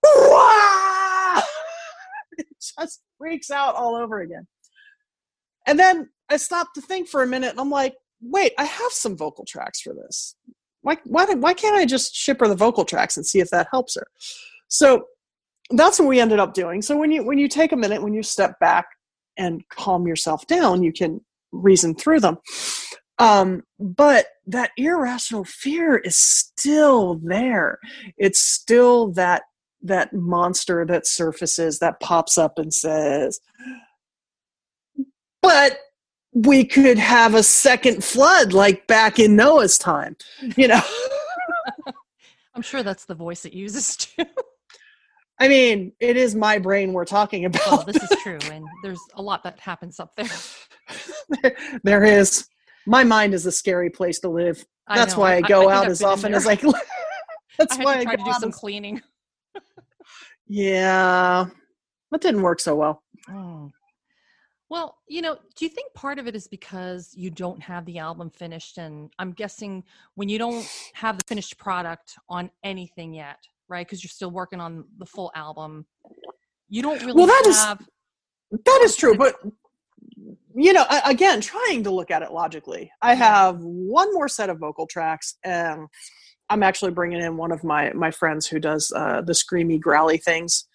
It 2.36 2.48
just 2.58 3.00
freaks 3.16 3.48
out 3.48 3.76
all 3.76 3.94
over 3.94 4.20
again. 4.20 4.48
And 5.68 5.78
then 5.78 6.10
I 6.28 6.36
stop 6.36 6.74
to 6.74 6.80
think 6.80 7.08
for 7.08 7.22
a 7.22 7.26
minute 7.28 7.50
and 7.50 7.60
I'm 7.60 7.70
like, 7.70 7.94
wait, 8.20 8.52
I 8.58 8.64
have 8.64 8.90
some 8.90 9.16
vocal 9.16 9.44
tracks 9.44 9.80
for 9.80 9.94
this. 9.94 10.34
Why, 10.84 10.98
why, 11.04 11.24
why 11.24 11.54
can't 11.54 11.76
I 11.76 11.86
just 11.86 12.14
ship 12.14 12.40
her 12.40 12.48
the 12.48 12.54
vocal 12.54 12.84
tracks 12.84 13.16
and 13.16 13.26
see 13.26 13.40
if 13.40 13.48
that 13.50 13.68
helps 13.70 13.94
her? 13.96 14.06
So 14.68 15.06
that's 15.70 15.98
what 15.98 16.08
we 16.08 16.20
ended 16.20 16.38
up 16.38 16.52
doing. 16.52 16.82
So 16.82 16.96
when 16.96 17.10
you 17.10 17.24
when 17.24 17.38
you 17.38 17.48
take 17.48 17.72
a 17.72 17.76
minute, 17.76 18.02
when 18.02 18.12
you 18.12 18.22
step 18.22 18.60
back 18.60 18.84
and 19.38 19.66
calm 19.70 20.06
yourself 20.06 20.46
down, 20.46 20.82
you 20.82 20.92
can 20.92 21.22
reason 21.52 21.94
through 21.94 22.20
them. 22.20 22.36
Um, 23.18 23.62
but 23.80 24.26
that 24.46 24.72
irrational 24.76 25.44
fear 25.44 25.96
is 25.96 26.18
still 26.18 27.18
there. 27.22 27.78
It's 28.18 28.40
still 28.40 29.12
that 29.12 29.42
that 29.82 30.12
monster 30.12 30.84
that 30.86 31.06
surfaces 31.06 31.78
that 31.78 32.00
pops 32.00 32.36
up 32.36 32.58
and 32.58 32.74
says, 32.74 33.40
"But 35.40 35.78
we 36.34 36.64
could 36.64 36.98
have 36.98 37.34
a 37.34 37.42
second 37.42 38.02
flood 38.04 38.52
like 38.52 38.86
back 38.86 39.18
in 39.18 39.36
Noah's 39.36 39.78
time." 39.78 40.16
You 40.56 40.68
know. 40.68 40.80
I'm 42.54 42.62
sure 42.62 42.82
that's 42.84 43.04
the 43.04 43.14
voice 43.16 43.44
it 43.44 43.52
uses 43.52 43.96
too. 43.96 44.24
I 45.40 45.48
mean, 45.48 45.90
it 45.98 46.16
is 46.16 46.36
my 46.36 46.58
brain 46.58 46.92
we're 46.92 47.04
talking 47.04 47.44
about. 47.44 47.66
well, 47.66 47.82
this 47.84 48.00
is 48.00 48.16
true, 48.22 48.38
and 48.52 48.64
there's 48.84 49.00
a 49.14 49.22
lot 49.22 49.42
that 49.42 49.58
happens 49.58 49.98
up 49.98 50.14
there. 50.16 50.28
there, 51.42 51.56
there 51.82 52.04
is. 52.04 52.46
My 52.86 53.02
mind 53.02 53.34
is 53.34 53.44
a 53.46 53.50
scary 53.52 53.90
place 53.90 54.20
to 54.20 54.28
live. 54.28 54.64
That's 54.86 55.14
know, 55.14 55.20
why 55.22 55.34
I 55.34 55.36
I- 55.38 55.40
go 55.40 55.60
think 55.62 55.72
out 55.72 55.86
as 55.88 56.02
often 56.02 56.34
as 56.34 56.46
I 56.46 56.54
can. 56.56 56.72
That's 57.58 57.78
I 57.78 57.82
why 57.84 57.98
I 57.98 58.04
try 58.04 58.16
go 58.16 58.24
to 58.24 58.30
do 58.30 58.38
some 58.38 58.48
as- 58.50 58.56
cleaning. 58.56 59.00
Yeah, 60.46 61.46
that 62.10 62.20
didn't 62.20 62.42
work 62.42 62.60
so 62.60 62.74
well. 62.76 63.02
Oh. 63.30 63.72
Well, 64.70 64.98
you 65.08 65.22
know, 65.22 65.36
do 65.56 65.64
you 65.64 65.68
think 65.68 65.92
part 65.94 66.18
of 66.18 66.26
it 66.26 66.34
is 66.34 66.48
because 66.48 67.12
you 67.14 67.30
don't 67.30 67.62
have 67.62 67.84
the 67.84 67.98
album 67.98 68.30
finished? 68.30 68.78
And 68.78 69.10
I'm 69.18 69.32
guessing 69.32 69.84
when 70.14 70.28
you 70.28 70.38
don't 70.38 70.66
have 70.94 71.18
the 71.18 71.24
finished 71.26 71.58
product 71.58 72.16
on 72.28 72.50
anything 72.62 73.12
yet, 73.14 73.38
right? 73.68 73.86
Because 73.86 74.02
you're 74.02 74.08
still 74.08 74.30
working 74.30 74.60
on 74.60 74.84
the 74.98 75.06
full 75.06 75.30
album, 75.34 75.86
you 76.68 76.82
don't 76.82 77.00
really 77.00 77.12
Well, 77.14 77.26
that 77.26 77.44
is- 77.46 77.62
have. 77.62 77.86
That 78.50 78.80
is 78.84 78.94
true, 78.94 79.16
but 79.16 79.36
you 80.54 80.72
know, 80.72 80.86
again, 81.04 81.40
trying 81.40 81.82
to 81.82 81.90
look 81.90 82.12
at 82.12 82.22
it 82.22 82.30
logically, 82.30 82.92
I 83.02 83.14
have 83.14 83.58
one 83.60 84.14
more 84.14 84.28
set 84.28 84.48
of 84.48 84.58
vocal 84.58 84.86
tracks, 84.86 85.36
and 85.42 85.88
I'm 86.48 86.62
actually 86.62 86.92
bringing 86.92 87.20
in 87.20 87.36
one 87.36 87.50
of 87.50 87.64
my 87.64 87.92
my 87.94 88.12
friends 88.12 88.46
who 88.46 88.60
does 88.60 88.92
uh, 88.94 89.22
the 89.22 89.32
screamy 89.32 89.80
growly 89.80 90.18
things, 90.18 90.66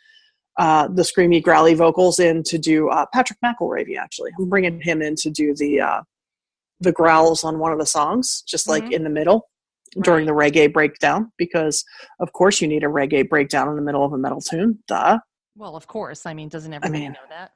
uh, 0.60 0.88
the 0.90 1.02
screamy 1.02 1.42
growly 1.42 1.74
vocals 1.74 2.20
in 2.20 2.44
to 2.44 2.58
do 2.60 2.90
uh, 2.90 3.06
Patrick 3.14 3.40
McElravy. 3.44 3.98
Actually, 3.98 4.32
I'm 4.40 4.48
bringing 4.50 4.80
him 4.82 5.02
in 5.02 5.16
to 5.16 5.30
do 5.32 5.56
the 5.56 5.82
uh, 5.82 6.02
the 6.82 6.92
growls 6.92 7.44
on 7.44 7.58
one 7.60 7.72
of 7.74 7.80
the 7.80 7.86
songs, 7.88 8.44
just 8.48 8.68
like 8.68 8.84
Mhm. 8.86 8.92
in 8.92 9.04
the 9.04 9.10
middle. 9.10 9.50
during 10.04 10.28
the 10.28 10.32
reggae 10.32 10.72
breakdown 10.72 11.32
because, 11.38 11.84
of 12.20 12.32
course, 12.32 12.62
you 12.62 12.68
need 12.68 12.84
a 12.84 12.88
reggae 12.88 13.28
breakdown 13.28 13.68
in 13.70 13.76
the 13.76 13.82
middle 13.82 14.06
of 14.06 14.14
a 14.14 14.18
metal 14.20 14.40
tune. 14.40 14.78
Duh. 14.88 15.18
Well, 15.56 15.76
of 15.76 15.88
course. 15.88 16.28
I 16.28 16.34
mean, 16.36 16.48
doesn't 16.48 16.72
everybody 16.72 17.06
mean- 17.06 17.14
know 17.14 17.28
that? 17.30 17.54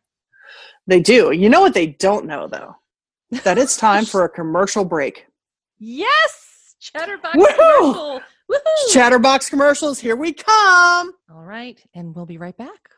They 0.88 1.00
do. 1.00 1.32
You 1.32 1.48
know 1.48 1.62
what 1.62 1.76
they 1.76 1.86
don't 1.86 2.26
know, 2.26 2.48
though? 2.48 2.76
That 3.44 3.60
it's 3.60 3.78
time 3.78 4.06
for 4.06 4.24
a 4.24 4.30
commercial 4.40 4.84
break. 4.84 5.28
Yes! 5.78 6.76
Chatterbox 6.80 7.36
Woohoo! 7.38 7.56
commercial. 7.84 8.22
Woohoo! 8.52 8.94
Chatterbox 8.94 9.50
commercials, 9.50 10.00
here 10.00 10.16
we 10.16 10.34
come. 10.34 11.14
All 11.34 11.44
right, 11.44 11.82
and 11.94 12.16
we'll 12.16 12.26
be 12.26 12.38
right 12.38 12.58
back. 12.58 12.90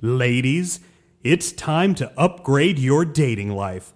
Ladies, 0.00 0.80
it's 1.22 1.52
time 1.52 1.94
to 1.96 2.12
upgrade 2.18 2.78
your 2.78 3.04
dating 3.04 3.50
life. 3.50 3.92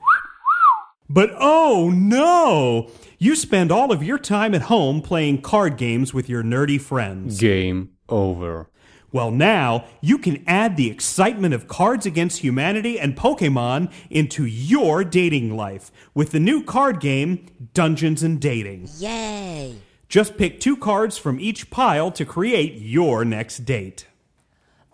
But 1.10 1.30
oh 1.38 1.90
no! 1.94 2.90
You 3.18 3.34
spend 3.34 3.72
all 3.72 3.92
of 3.92 4.02
your 4.02 4.18
time 4.18 4.54
at 4.54 4.62
home 4.62 5.00
playing 5.00 5.40
card 5.42 5.76
games 5.76 6.12
with 6.12 6.28
your 6.28 6.42
nerdy 6.42 6.80
friends. 6.80 7.40
Game 7.40 7.90
over. 8.08 8.70
Well, 9.10 9.30
now 9.30 9.86
you 10.02 10.18
can 10.18 10.44
add 10.46 10.76
the 10.76 10.90
excitement 10.90 11.54
of 11.54 11.66
Cards 11.66 12.04
Against 12.04 12.40
Humanity 12.40 13.00
and 13.00 13.16
Pokemon 13.16 13.90
into 14.10 14.44
your 14.44 15.02
dating 15.02 15.56
life 15.56 15.90
with 16.14 16.32
the 16.32 16.40
new 16.40 16.62
card 16.62 17.00
game, 17.00 17.46
Dungeons 17.72 18.22
and 18.22 18.38
Dating. 18.38 18.86
Yay! 18.98 19.76
Just 20.08 20.38
pick 20.38 20.58
two 20.58 20.74
cards 20.76 21.18
from 21.18 21.38
each 21.38 21.68
pile 21.68 22.10
to 22.12 22.24
create 22.24 22.80
your 22.80 23.26
next 23.26 23.66
date. 23.66 24.06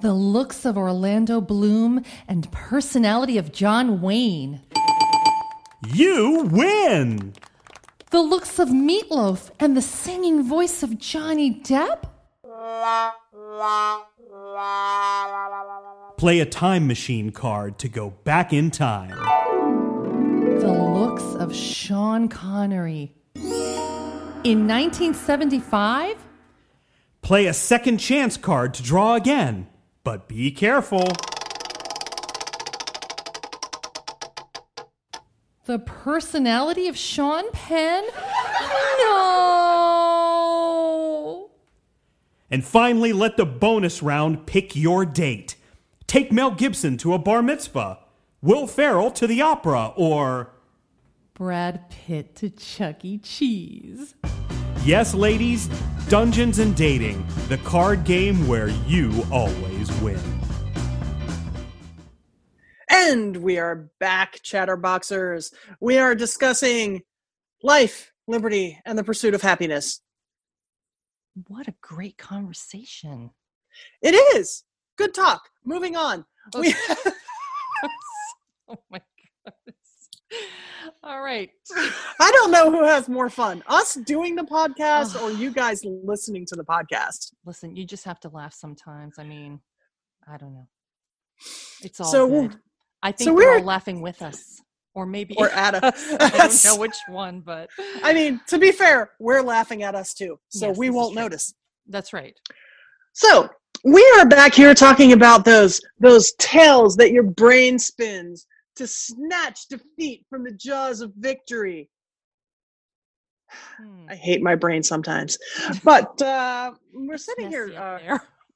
The 0.00 0.12
looks 0.12 0.64
of 0.64 0.76
Orlando 0.76 1.40
Bloom 1.40 2.02
and 2.26 2.50
personality 2.50 3.38
of 3.38 3.52
John 3.52 4.00
Wayne. 4.00 4.62
You 5.86 6.48
win! 6.50 7.34
The 8.10 8.22
looks 8.22 8.58
of 8.58 8.70
Meatloaf 8.70 9.50
and 9.60 9.76
the 9.76 9.82
singing 9.82 10.42
voice 10.42 10.82
of 10.82 10.98
Johnny 10.98 11.62
Depp. 11.62 12.04
Play 16.16 16.40
a 16.40 16.46
time 16.46 16.88
machine 16.88 17.30
card 17.30 17.78
to 17.78 17.88
go 17.88 18.10
back 18.24 18.52
in 18.52 18.72
time. 18.72 19.10
The 20.58 20.72
looks 20.72 21.22
of 21.36 21.54
Sean 21.54 22.28
Connery. 22.28 23.14
In 24.44 24.68
1975, 24.68 26.16
Play 27.22 27.46
a 27.46 27.54
second 27.54 27.96
chance 27.96 28.36
card 28.36 28.74
to 28.74 28.82
draw 28.82 29.14
again, 29.14 29.68
but 30.04 30.28
be 30.28 30.50
careful. 30.50 31.10
the 35.64 35.78
personality 35.78 36.88
of 36.88 36.96
Sean 36.96 37.50
Penn. 37.52 38.04
No! 38.98 39.40
And 42.50 42.62
finally, 42.64 43.12
let 43.14 43.36
the 43.36 43.46
bonus 43.46 44.02
round 44.02 44.46
pick 44.46 44.76
your 44.76 45.06
date. 45.06 45.56
Take 46.06 46.30
Mel 46.30 46.50
Gibson 46.50 46.98
to 46.98 47.14
a 47.14 47.18
bar 47.18 47.42
mitzvah, 47.42 48.00
Will 48.42 48.66
Ferrell 48.66 49.10
to 49.12 49.26
the 49.26 49.40
opera, 49.40 49.94
or, 49.96 50.50
Brad 51.32 51.88
Pitt 51.88 52.36
to 52.36 52.50
Chuck 52.50 53.04
E. 53.04 53.18
Cheese. 53.18 54.14
Yes, 54.84 55.14
ladies, 55.14 55.68
Dungeons 56.08 56.58
and 56.58 56.76
Dating, 56.76 57.26
the 57.48 57.58
card 57.58 58.04
game 58.04 58.46
where 58.46 58.68
you 58.68 59.26
always 59.32 59.90
win. 60.00 60.20
And 62.90 63.38
we 63.38 63.58
are 63.58 63.90
back, 63.98 64.40
Chatterboxers. 64.42 65.52
We 65.80 65.98
are 65.98 66.14
discussing 66.14 67.02
life, 67.62 68.12
liberty, 68.26 68.78
and 68.84 68.98
the 68.98 69.04
pursuit 69.04 69.34
of 69.34 69.42
happiness. 69.42 70.00
What 71.48 71.66
a 71.66 71.74
great 71.80 72.16
conversation. 72.18 73.30
It 74.02 74.14
is. 74.36 74.64
Good 74.96 75.14
talk. 75.14 75.48
Moving 75.64 75.96
on. 75.96 76.24
We, 76.56 76.74
oh 78.68 78.78
my 78.90 79.00
goodness. 79.44 80.08
All 81.06 81.20
right. 81.20 81.50
I 82.20 82.30
don't 82.32 82.50
know 82.50 82.70
who 82.70 82.82
has 82.84 83.08
more 83.08 83.28
fun, 83.28 83.62
us 83.66 83.94
doing 83.94 84.34
the 84.34 84.42
podcast 84.42 85.20
or 85.20 85.30
you 85.30 85.50
guys 85.50 85.82
listening 85.84 86.46
to 86.46 86.56
the 86.56 86.64
podcast. 86.64 87.32
Listen, 87.44 87.76
you 87.76 87.84
just 87.84 88.04
have 88.04 88.20
to 88.20 88.30
laugh 88.30 88.54
sometimes. 88.54 89.18
I 89.18 89.24
mean, 89.24 89.60
I 90.26 90.38
don't 90.38 90.54
know. 90.54 90.66
It's 91.82 92.00
all 92.00 92.06
So, 92.06 92.28
good. 92.48 92.56
I 93.02 93.12
think 93.12 93.28
so 93.28 93.34
we're- 93.34 93.60
laughing 93.62 94.00
with 94.00 94.22
us. 94.22 94.60
Or 94.96 95.06
maybe 95.06 95.34
Or 95.36 95.50
at 95.50 95.74
us. 95.84 96.12
I 96.20 96.28
don't 96.30 96.64
know 96.64 96.76
which 96.76 96.94
one, 97.08 97.40
but 97.40 97.68
I 98.04 98.14
mean, 98.14 98.40
to 98.46 98.58
be 98.58 98.70
fair, 98.70 99.10
we're 99.18 99.42
laughing 99.42 99.82
at 99.82 99.96
us 99.96 100.14
too, 100.14 100.38
so 100.50 100.68
Yes, 100.68 100.78
we 100.78 100.88
won't 100.88 101.16
notice. 101.16 101.52
that's 101.88 102.12
right. 102.12 102.34
So 103.12 103.48
we 103.82 104.08
are 104.18 104.24
back 104.24 104.54
here 104.54 104.72
talking 104.72 105.12
about 105.12 105.44
those 105.44 105.80
those 105.98 106.32
tales 106.38 106.94
that 106.96 107.10
your 107.10 107.24
brain 107.24 107.76
spins 107.78 108.46
to 108.76 108.86
snatch 108.86 109.68
defeat 109.68 110.24
from 110.28 110.44
the 110.44 110.52
jaws 110.52 111.00
of 111.00 111.12
victory. 111.16 111.90
Hmm. 113.78 114.06
I 114.08 114.14
hate 114.16 114.42
my 114.42 114.54
brain 114.54 114.82
sometimes, 114.82 115.38
but 115.84 116.20
uh, 116.22 116.72
we're 116.92 117.18
It's 117.18 117.24
sitting 117.26 117.48
here. 117.50 117.72
Uh, 117.76 118.00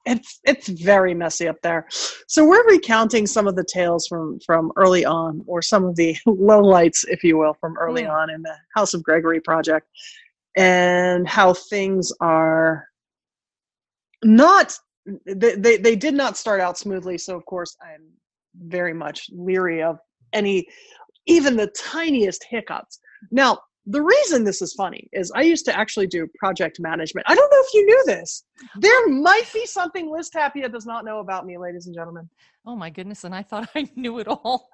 it's 0.06 0.40
it's 0.44 0.68
very 0.68 1.14
messy 1.14 1.48
up 1.48 1.56
there. 1.62 1.86
So 2.28 2.46
we're 2.46 2.66
recounting 2.68 3.26
some 3.26 3.46
of 3.46 3.56
the 3.56 3.64
tales 3.64 4.06
from 4.06 4.38
from 4.44 4.72
early 4.76 5.04
on, 5.04 5.42
or 5.46 5.62
some 5.62 5.84
of 5.84 5.96
the 5.96 6.16
lowlights, 6.26 7.04
if 7.08 7.22
you 7.24 7.38
will, 7.38 7.54
from 7.60 7.76
early 7.78 8.04
Hmm. 8.04 8.10
on 8.10 8.30
in 8.30 8.42
the 8.42 8.56
House 8.74 8.94
of 8.94 9.02
Gregory 9.02 9.40
project, 9.40 9.88
and 10.56 11.28
how 11.28 11.54
things 11.54 12.12
are 12.20 12.88
not. 14.24 14.76
They, 15.26 15.54
they 15.56 15.76
they 15.78 15.96
did 15.96 16.14
not 16.14 16.36
start 16.36 16.60
out 16.60 16.76
smoothly. 16.78 17.18
So 17.18 17.36
of 17.36 17.44
course 17.46 17.76
I'm 17.82 18.04
very 18.60 18.92
much 18.92 19.30
leery 19.32 19.82
of 19.82 19.98
any, 20.32 20.66
even 21.26 21.56
the 21.56 21.68
tiniest 21.68 22.44
hiccups. 22.48 22.98
Now. 23.30 23.58
The 23.90 24.02
reason 24.02 24.44
this 24.44 24.60
is 24.60 24.74
funny 24.74 25.08
is 25.14 25.32
I 25.34 25.40
used 25.40 25.64
to 25.64 25.74
actually 25.74 26.08
do 26.08 26.26
project 26.38 26.78
management. 26.78 27.24
I 27.26 27.34
don't 27.34 27.50
know 27.50 27.62
if 27.62 27.72
you 27.72 27.86
knew 27.86 28.02
this. 28.04 28.44
Uh-huh. 28.62 28.80
There 28.82 29.08
might 29.08 29.50
be 29.54 29.64
something 29.64 30.10
Liz 30.10 30.28
Tapia 30.28 30.68
does 30.68 30.84
not 30.84 31.06
know 31.06 31.20
about 31.20 31.46
me, 31.46 31.56
ladies 31.56 31.86
and 31.86 31.94
gentlemen. 31.94 32.28
Oh 32.66 32.76
my 32.76 32.90
goodness. 32.90 33.24
And 33.24 33.34
I 33.34 33.42
thought 33.42 33.66
I 33.74 33.88
knew 33.96 34.18
it 34.18 34.28
all. 34.28 34.68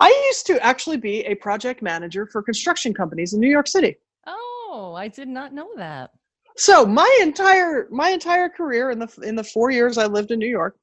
I 0.00 0.08
used 0.30 0.46
to 0.48 0.60
actually 0.66 0.96
be 0.96 1.20
a 1.26 1.36
project 1.36 1.80
manager 1.80 2.26
for 2.26 2.42
construction 2.42 2.92
companies 2.92 3.34
in 3.34 3.40
New 3.40 3.50
York 3.50 3.68
City. 3.68 3.94
Oh, 4.26 4.94
I 4.96 5.06
did 5.06 5.28
not 5.28 5.54
know 5.54 5.68
that. 5.76 6.10
So 6.56 6.84
my 6.84 7.18
entire 7.22 7.86
my 7.92 8.10
entire 8.10 8.48
career 8.48 8.90
in 8.90 8.98
the 8.98 9.08
in 9.22 9.36
the 9.36 9.44
4 9.44 9.70
years 9.70 9.96
I 9.96 10.06
lived 10.06 10.32
in 10.32 10.40
New 10.40 10.48
York 10.48 10.76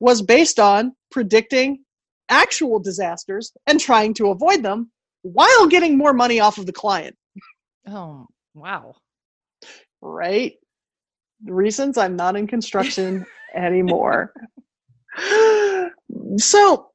was 0.00 0.22
based 0.22 0.58
on 0.58 0.96
predicting 1.10 1.84
actual 2.32 2.78
disasters 2.80 3.52
and 3.66 3.78
trying 3.78 4.14
to 4.14 4.30
avoid 4.30 4.62
them 4.62 4.90
while 5.22 5.66
getting 5.68 5.96
more 5.96 6.12
money 6.12 6.40
off 6.40 6.58
of 6.58 6.66
the 6.66 6.72
client, 6.72 7.14
Oh, 7.86 8.26
wow. 8.54 8.94
right? 10.00 10.54
The 11.44 11.52
reasons 11.52 11.98
I'm 11.98 12.16
not 12.16 12.36
in 12.36 12.46
construction 12.46 13.24
anymore. 13.54 14.32
so 16.38 16.88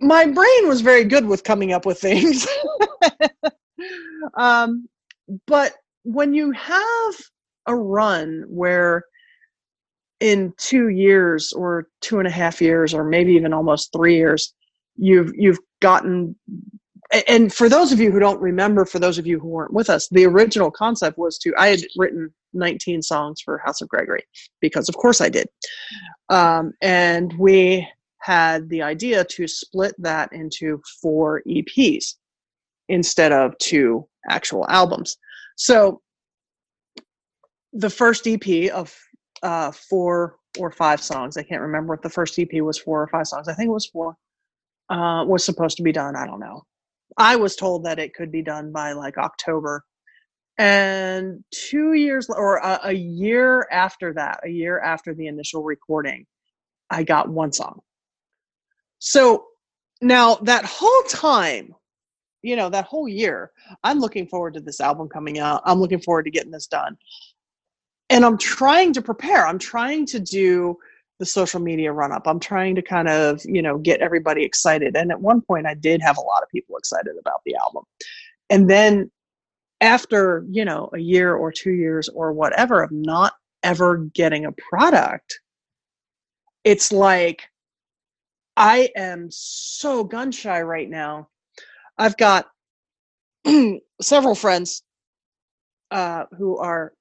my 0.00 0.24
brain 0.26 0.68
was 0.68 0.80
very 0.80 1.04
good 1.04 1.26
with 1.26 1.44
coming 1.44 1.72
up 1.72 1.86
with 1.86 1.98
things. 2.00 2.46
um, 4.36 4.88
but 5.46 5.72
when 6.04 6.34
you 6.34 6.50
have 6.52 7.14
a 7.66 7.74
run 7.74 8.44
where 8.48 9.04
in 10.22 10.52
two 10.56 10.88
years 10.88 11.52
or 11.52 11.88
two 12.00 12.18
and 12.18 12.28
a 12.28 12.30
half 12.30 12.60
years 12.60 12.94
or 12.94 13.04
maybe 13.04 13.32
even 13.32 13.52
almost 13.52 13.92
three 13.92 14.16
years 14.16 14.54
you've 14.96 15.32
you've 15.34 15.58
gotten 15.80 16.36
and 17.28 17.52
for 17.52 17.68
those 17.68 17.92
of 17.92 18.00
you 18.00 18.10
who 18.10 18.18
don't 18.18 18.40
remember 18.40 18.84
for 18.84 18.98
those 18.98 19.18
of 19.18 19.26
you 19.26 19.38
who 19.38 19.48
weren't 19.48 19.74
with 19.74 19.90
us 19.90 20.08
the 20.10 20.24
original 20.24 20.70
concept 20.70 21.18
was 21.18 21.38
to 21.38 21.52
i 21.58 21.68
had 21.68 21.80
written 21.96 22.32
19 22.54 23.02
songs 23.02 23.40
for 23.40 23.58
house 23.64 23.80
of 23.80 23.88
gregory 23.88 24.22
because 24.60 24.88
of 24.88 24.96
course 24.96 25.20
i 25.20 25.28
did. 25.28 25.48
Um, 26.28 26.72
and 26.80 27.32
we 27.38 27.88
had 28.18 28.68
the 28.68 28.82
idea 28.82 29.24
to 29.24 29.48
split 29.48 29.94
that 29.98 30.32
into 30.32 30.80
four 31.00 31.42
eps 31.48 32.14
instead 32.88 33.32
of 33.32 33.56
two 33.58 34.06
actual 34.28 34.66
albums. 34.68 35.16
So 35.56 36.00
the 37.72 37.90
first 37.90 38.26
ep 38.26 38.46
of 38.72 38.94
uh, 39.42 39.70
four 39.72 40.36
or 40.58 40.70
five 40.70 41.02
songs 41.02 41.36
i 41.36 41.42
can't 41.42 41.62
remember 41.62 41.94
if 41.94 42.02
the 42.02 42.10
first 42.10 42.38
ep 42.38 42.52
was 42.54 42.78
four 42.78 43.02
or 43.02 43.08
five 43.08 43.26
songs 43.26 43.48
i 43.48 43.54
think 43.54 43.68
it 43.68 43.72
was 43.72 43.86
four 43.86 44.16
uh, 44.90 45.24
was 45.26 45.44
supposed 45.44 45.76
to 45.76 45.82
be 45.82 45.92
done 45.92 46.16
i 46.16 46.26
don't 46.26 46.40
know 46.40 46.62
I 47.16 47.36
was 47.36 47.56
told 47.56 47.84
that 47.84 47.98
it 47.98 48.14
could 48.14 48.32
be 48.32 48.42
done 48.42 48.72
by 48.72 48.92
like 48.92 49.18
October. 49.18 49.84
And 50.58 51.42
two 51.52 51.94
years 51.94 52.28
or 52.28 52.58
a, 52.58 52.80
a 52.84 52.92
year 52.92 53.66
after 53.70 54.12
that, 54.14 54.40
a 54.44 54.48
year 54.48 54.80
after 54.80 55.14
the 55.14 55.26
initial 55.26 55.62
recording, 55.62 56.26
I 56.90 57.04
got 57.04 57.28
one 57.28 57.52
song. 57.52 57.80
So 58.98 59.46
now 60.00 60.36
that 60.36 60.64
whole 60.64 61.02
time, 61.08 61.74
you 62.42 62.56
know, 62.56 62.68
that 62.70 62.84
whole 62.86 63.08
year, 63.08 63.50
I'm 63.82 63.98
looking 63.98 64.26
forward 64.26 64.54
to 64.54 64.60
this 64.60 64.80
album 64.80 65.08
coming 65.08 65.38
out. 65.38 65.62
I'm 65.64 65.80
looking 65.80 66.00
forward 66.00 66.24
to 66.24 66.30
getting 66.30 66.50
this 66.50 66.66
done. 66.66 66.96
And 68.12 68.26
I'm 68.26 68.38
trying 68.38 68.92
to 68.92 69.02
prepare. 69.02 69.46
I'm 69.46 69.58
trying 69.58 70.06
to 70.08 70.20
do 70.20 70.76
the 71.18 71.26
social 71.26 71.60
media 71.60 71.92
run 71.92 72.12
up. 72.12 72.24
I'm 72.26 72.40
trying 72.40 72.74
to 72.74 72.82
kind 72.82 73.08
of, 73.08 73.40
you 73.46 73.62
know, 73.62 73.78
get 73.78 74.02
everybody 74.02 74.44
excited. 74.44 74.96
And 74.96 75.10
at 75.10 75.20
one 75.22 75.40
point 75.40 75.66
I 75.66 75.74
did 75.74 76.02
have 76.02 76.18
a 76.18 76.22
lot 76.22 76.42
of 76.42 76.50
people 76.50 76.76
excited 76.76 77.14
about 77.18 77.40
the 77.46 77.56
album. 77.56 77.84
And 78.50 78.68
then 78.68 79.10
after, 79.80 80.44
you 80.50 80.66
know, 80.66 80.90
a 80.94 80.98
year 80.98 81.34
or 81.34 81.52
2 81.52 81.70
years 81.70 82.10
or 82.10 82.34
whatever 82.34 82.82
of 82.82 82.92
not 82.92 83.32
ever 83.62 83.98
getting 83.98 84.44
a 84.44 84.52
product, 84.52 85.40
it's 86.64 86.92
like 86.92 87.48
I 88.56 88.90
am 88.94 89.28
so 89.30 90.04
gun 90.04 90.32
shy 90.32 90.60
right 90.60 90.88
now. 90.90 91.28
I've 91.96 92.18
got 92.18 92.46
several 94.02 94.34
friends 94.34 94.82
uh, 95.90 96.24
who 96.36 96.58
are, 96.58 96.92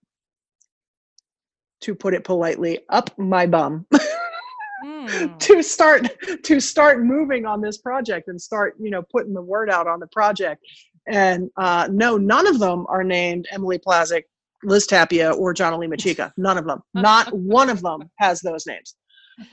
to 1.82 1.96
put 1.96 2.14
it 2.14 2.24
politely, 2.24 2.80
up 2.90 3.18
my 3.18 3.46
bum 3.46 3.86
mm. 4.84 5.40
to 5.40 5.64
start 5.64 6.08
to 6.44 6.60
start 6.60 7.04
moving 7.04 7.46
on 7.46 7.62
this 7.62 7.78
project 7.78 8.28
and 8.28 8.42
start 8.42 8.76
you 8.80 8.90
know 8.90 9.02
putting 9.02 9.34
the 9.34 9.42
word 9.42 9.70
out 9.70 9.88
on 9.88 10.00
the 10.00 10.08
project. 10.08 10.64
And 11.08 11.50
uh, 11.58 11.90
no, 11.92 12.18
none 12.18 12.48
of 12.48 12.60
them 12.60 12.86
are 12.88 13.04
named 13.04 13.48
Emily 13.52 13.80
Plazik, 13.80 14.24
Liz 14.64 14.86
Tapia, 14.86 15.32
or 15.32 15.54
Johnny 15.54 15.88
Machika. 15.88 16.32
None 16.38 16.58
of 16.58 16.66
them. 16.66 16.82
Not 16.94 17.34
one 17.34 17.70
of 17.70 17.82
them 17.82 18.10
has 18.18 18.40
those 18.42 18.68
names. 18.68 18.96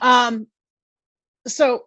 Um, 0.00 0.46
so 1.46 1.84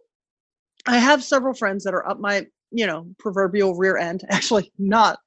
I 0.87 0.97
have 0.97 1.23
several 1.23 1.53
friends 1.53 1.83
that 1.83 1.93
are 1.93 2.07
up 2.07 2.19
my, 2.19 2.47
you 2.71 2.87
know, 2.87 3.07
proverbial 3.19 3.75
rear 3.75 3.97
end. 3.97 4.23
Actually, 4.29 4.71
not 4.79 5.19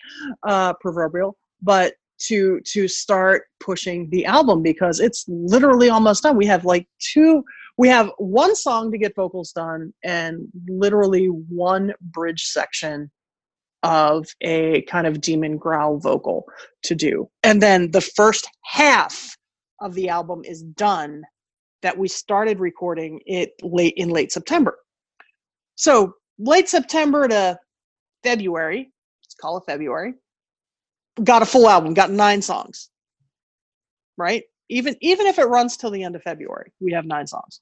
uh, 0.42 0.74
proverbial, 0.80 1.36
but 1.62 1.94
to 2.28 2.60
to 2.66 2.88
start 2.88 3.44
pushing 3.60 4.08
the 4.10 4.24
album 4.26 4.62
because 4.62 5.00
it's 5.00 5.24
literally 5.28 5.88
almost 5.88 6.22
done. 6.22 6.36
We 6.36 6.46
have 6.46 6.64
like 6.64 6.88
two. 6.98 7.44
We 7.76 7.88
have 7.88 8.10
one 8.18 8.54
song 8.54 8.92
to 8.92 8.98
get 8.98 9.16
vocals 9.16 9.52
done, 9.52 9.92
and 10.04 10.46
literally 10.68 11.26
one 11.26 11.92
bridge 12.00 12.44
section 12.44 13.10
of 13.82 14.26
a 14.40 14.82
kind 14.82 15.06
of 15.06 15.20
demon 15.20 15.58
growl 15.58 15.98
vocal 15.98 16.44
to 16.84 16.94
do. 16.94 17.28
And 17.42 17.60
then 17.60 17.90
the 17.90 18.00
first 18.00 18.48
half 18.64 19.36
of 19.80 19.94
the 19.94 20.08
album 20.08 20.42
is 20.44 20.62
done 20.62 21.22
that 21.82 21.98
we 21.98 22.08
started 22.08 22.60
recording 22.60 23.20
it 23.26 23.52
late 23.62 23.92
in 23.98 24.08
late 24.08 24.32
September. 24.32 24.78
So 25.76 26.14
late 26.38 26.68
September 26.68 27.28
to 27.28 27.58
February, 28.22 28.90
let's 29.22 29.34
call 29.34 29.58
it 29.58 29.64
February, 29.66 30.14
got 31.22 31.42
a 31.42 31.46
full 31.46 31.68
album, 31.68 31.94
got 31.94 32.10
nine 32.10 32.42
songs. 32.42 32.90
Right? 34.16 34.44
Even 34.68 34.96
even 35.00 35.26
if 35.26 35.38
it 35.38 35.48
runs 35.48 35.76
till 35.76 35.90
the 35.90 36.02
end 36.02 36.16
of 36.16 36.22
February, 36.22 36.72
we 36.80 36.92
have 36.92 37.04
nine 37.04 37.26
songs. 37.26 37.60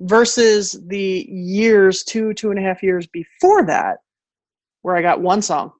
Versus 0.00 0.80
the 0.86 1.26
years, 1.28 2.04
two, 2.04 2.32
two 2.32 2.50
and 2.50 2.58
a 2.58 2.62
half 2.62 2.82
years 2.82 3.06
before 3.06 3.66
that, 3.66 3.98
where 4.82 4.96
I 4.96 5.02
got 5.02 5.20
one 5.20 5.42
song 5.42 5.72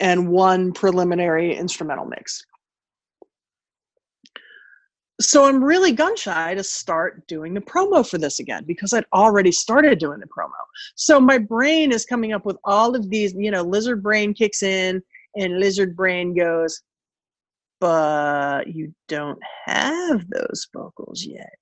and 0.00 0.28
one 0.28 0.72
preliminary 0.72 1.54
instrumental 1.54 2.06
mix 2.06 2.44
so 5.20 5.44
I'm 5.44 5.62
really 5.62 5.92
gun 5.92 6.16
shy 6.16 6.54
to 6.54 6.64
start 6.64 7.26
doing 7.28 7.54
the 7.54 7.60
promo 7.60 8.08
for 8.08 8.18
this 8.18 8.40
again 8.40 8.64
because 8.66 8.92
I'd 8.92 9.06
already 9.12 9.52
started 9.52 9.98
doing 9.98 10.18
the 10.18 10.26
promo. 10.26 10.50
So 10.96 11.20
my 11.20 11.38
brain 11.38 11.92
is 11.92 12.04
coming 12.04 12.32
up 12.32 12.44
with 12.44 12.56
all 12.64 12.96
of 12.96 13.08
these, 13.10 13.32
you 13.36 13.50
know, 13.50 13.62
lizard 13.62 14.02
brain 14.02 14.34
kicks 14.34 14.62
in 14.62 15.02
and 15.36 15.58
lizard 15.58 15.96
brain 15.96 16.34
goes, 16.34 16.80
but 17.80 18.68
you 18.68 18.94
don't 19.08 19.38
have 19.66 20.24
those 20.28 20.66
vocals 20.74 21.24
yet. 21.24 21.54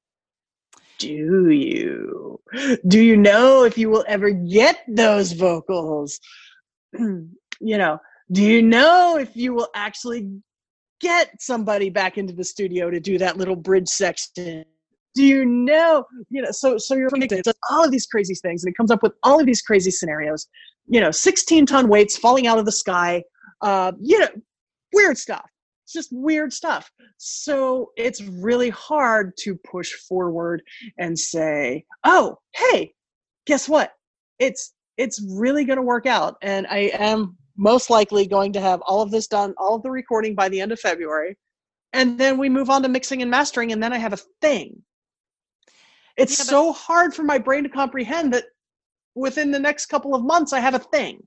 Do 0.98 1.50
you? 1.50 2.40
Do 2.86 3.00
you 3.00 3.16
know 3.16 3.64
if 3.64 3.76
you 3.76 3.90
will 3.90 4.04
ever 4.06 4.30
get 4.30 4.84
those 4.86 5.32
vocals? 5.32 6.20
you 6.92 7.28
know, 7.60 7.98
do 8.30 8.42
you 8.42 8.62
know 8.62 9.18
if 9.18 9.36
you 9.36 9.52
will 9.52 9.68
actually 9.74 10.30
get 11.00 11.30
somebody 11.40 11.90
back 11.90 12.18
into 12.18 12.32
the 12.32 12.44
studio 12.44 12.88
to 12.88 13.00
do 13.00 13.18
that 13.18 13.36
little 13.36 13.56
bridge 13.56 13.88
section 13.88 14.64
do 15.14 15.24
you 15.24 15.44
know 15.44 16.04
you 16.30 16.40
know 16.40 16.50
so 16.50 16.78
so 16.78 16.94
you're 16.94 17.10
does 17.10 17.54
all 17.70 17.84
of 17.84 17.90
these 17.90 18.06
crazy 18.06 18.34
things 18.34 18.64
and 18.64 18.72
it 18.72 18.76
comes 18.76 18.90
up 18.90 19.02
with 19.02 19.12
all 19.22 19.40
of 19.40 19.46
these 19.46 19.60
crazy 19.60 19.90
scenarios 19.90 20.46
you 20.86 21.00
know 21.00 21.10
16 21.10 21.66
ton 21.66 21.88
weights 21.88 22.16
falling 22.16 22.46
out 22.46 22.58
of 22.58 22.64
the 22.64 22.72
sky 22.72 23.22
uh 23.62 23.92
you 24.00 24.18
know 24.18 24.28
weird 24.92 25.16
stuff 25.16 25.48
it's 25.84 25.92
just 25.92 26.10
weird 26.12 26.52
stuff 26.52 26.90
so 27.16 27.90
it's 27.96 28.22
really 28.22 28.70
hard 28.70 29.32
to 29.38 29.56
push 29.70 29.92
forward 30.08 30.62
and 30.98 31.18
say 31.18 31.84
oh 32.04 32.36
hey 32.54 32.92
guess 33.46 33.68
what 33.68 33.92
it's 34.38 34.74
it's 34.98 35.24
really 35.36 35.64
going 35.64 35.78
to 35.78 35.82
work 35.82 36.06
out 36.06 36.36
and 36.42 36.66
i 36.68 36.90
am 36.94 37.36
most 37.56 37.90
likely 37.90 38.26
going 38.26 38.52
to 38.52 38.60
have 38.60 38.80
all 38.82 39.02
of 39.02 39.10
this 39.10 39.26
done, 39.26 39.54
all 39.58 39.76
of 39.76 39.82
the 39.82 39.90
recording 39.90 40.34
by 40.34 40.48
the 40.48 40.60
end 40.60 40.72
of 40.72 40.80
February. 40.80 41.36
And 41.92 42.18
then 42.18 42.38
we 42.38 42.48
move 42.48 42.70
on 42.70 42.82
to 42.82 42.88
mixing 42.88 43.20
and 43.20 43.30
mastering, 43.30 43.72
and 43.72 43.82
then 43.82 43.92
I 43.92 43.98
have 43.98 44.14
a 44.14 44.18
thing. 44.40 44.82
It's 46.16 46.38
yeah, 46.38 46.44
so 46.44 46.72
hard 46.72 47.14
for 47.14 47.22
my 47.22 47.38
brain 47.38 47.64
to 47.64 47.68
comprehend 47.68 48.32
that 48.32 48.44
within 49.14 49.50
the 49.50 49.58
next 49.58 49.86
couple 49.86 50.14
of 50.14 50.24
months, 50.24 50.52
I 50.52 50.60
have 50.60 50.74
a 50.74 50.78
thing. 50.78 51.22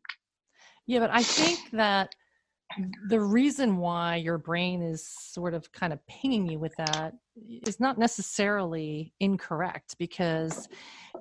Yeah, 0.88 1.00
but 1.00 1.12
I 1.12 1.22
think 1.22 1.60
that 1.72 2.10
the 3.10 3.20
reason 3.20 3.78
why 3.78 4.16
your 4.18 4.38
brain 4.38 4.82
is 4.82 5.08
sort 5.08 5.54
of 5.54 5.72
kind 5.72 5.94
of 5.94 6.06
pinging 6.08 6.48
you 6.48 6.60
with 6.60 6.76
that 6.78 7.14
is 7.66 7.80
not 7.80 7.98
necessarily 7.98 9.14
incorrect 9.20 9.96
because, 9.98 10.68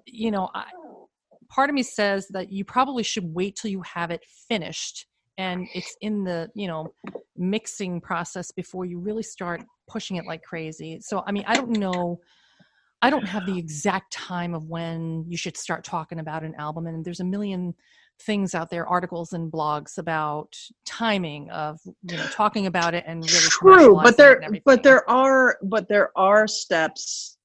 you 0.07 0.31
know, 0.31 0.51
I, 0.55 0.65
part 1.49 1.71
of 1.71 1.75
me 1.75 1.83
says 1.83 2.29
that 2.29 2.51
you 2.51 2.65
probably 2.65 3.03
should 3.03 3.35
wait 3.35 3.57
till 3.57 3.71
you 3.71 3.83
have 3.83 4.11
it 4.11 4.25
finished 4.49 5.07
and 5.39 5.67
it's 5.75 5.97
in 6.01 6.25
the 6.25 6.49
you 6.55 6.67
know 6.67 6.93
mixing 7.37 8.01
process 8.01 8.51
before 8.53 8.85
you 8.85 8.99
really 8.99 9.23
start 9.23 9.63
pushing 9.89 10.17
it 10.17 10.27
like 10.27 10.43
crazy. 10.43 11.01
So 11.01 11.23
i 11.27 11.33
mean 11.33 11.45
i 11.47 11.55
don't 11.55 11.77
know 11.77 12.21
i 13.03 13.11
don't 13.11 13.27
have 13.27 13.47
the 13.47 13.59
exact 13.59 14.13
time 14.13 14.55
of 14.55 14.69
when 14.69 15.25
you 15.29 15.37
should 15.37 15.57
start 15.57 15.85
talking 15.85 16.21
about 16.21 16.43
an 16.43 16.55
album 16.57 16.87
and 16.87 17.05
there's 17.05 17.21
a 17.21 17.25
million 17.25 17.75
things 18.23 18.55
out 18.55 18.71
there 18.71 18.87
articles 18.87 19.33
and 19.33 19.51
blogs 19.53 19.99
about 19.99 20.57
timing 20.87 21.51
of 21.51 21.79
you 21.85 22.17
know 22.17 22.27
talking 22.27 22.67
about 22.67 22.95
it 22.95 23.05
and 23.07 23.25
really 23.25 23.49
true 23.49 24.01
but 24.03 24.17
there 24.17 24.41
but 24.65 24.83
there 24.83 25.09
are 25.11 25.59
but 25.63 25.89
there 25.89 26.17
are 26.17 26.47
steps 26.47 27.37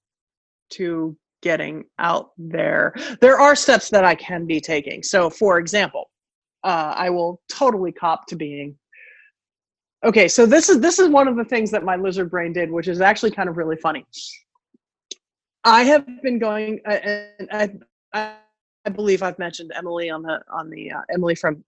to 0.69 1.17
getting 1.41 1.85
out 1.99 2.31
there. 2.37 2.93
There 3.21 3.39
are 3.39 3.55
steps 3.55 3.89
that 3.89 4.03
I 4.03 4.15
can 4.15 4.45
be 4.45 4.59
taking. 4.59 5.03
So, 5.03 5.29
for 5.29 5.59
example, 5.59 6.09
uh, 6.63 6.93
I 6.95 7.09
will 7.09 7.41
totally 7.49 7.91
cop 7.91 8.27
to 8.27 8.35
being 8.35 8.75
okay. 10.03 10.27
So 10.27 10.45
this 10.45 10.69
is 10.69 10.79
this 10.79 10.99
is 10.99 11.09
one 11.09 11.27
of 11.27 11.35
the 11.35 11.45
things 11.45 11.71
that 11.71 11.83
my 11.83 11.95
lizard 11.95 12.29
brain 12.29 12.53
did, 12.53 12.71
which 12.71 12.87
is 12.87 13.01
actually 13.01 13.31
kind 13.31 13.47
of 13.49 13.57
really 13.57 13.77
funny. 13.77 14.05
I 15.63 15.83
have 15.83 16.05
been 16.21 16.39
going, 16.39 16.79
uh, 16.87 16.91
and 16.91 17.49
I, 17.51 17.69
I, 18.13 18.35
I 18.85 18.89
believe 18.89 19.23
I've 19.23 19.39
mentioned 19.39 19.71
Emily 19.75 20.09
on 20.09 20.21
the 20.21 20.41
on 20.51 20.69
the 20.69 20.91
uh, 20.91 21.01
Emily 21.13 21.35
from. 21.35 21.63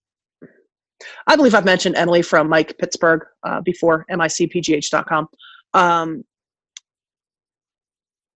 I 1.25 1.35
believe 1.35 1.55
I've 1.55 1.65
mentioned 1.65 1.95
Emily 1.95 2.21
from 2.21 2.47
Mic 2.47 2.77
Pittsburgh 2.77 3.25
uh, 3.43 3.59
before, 3.61 4.05
micpgh.com. 4.11 5.27
Um, 5.73 6.23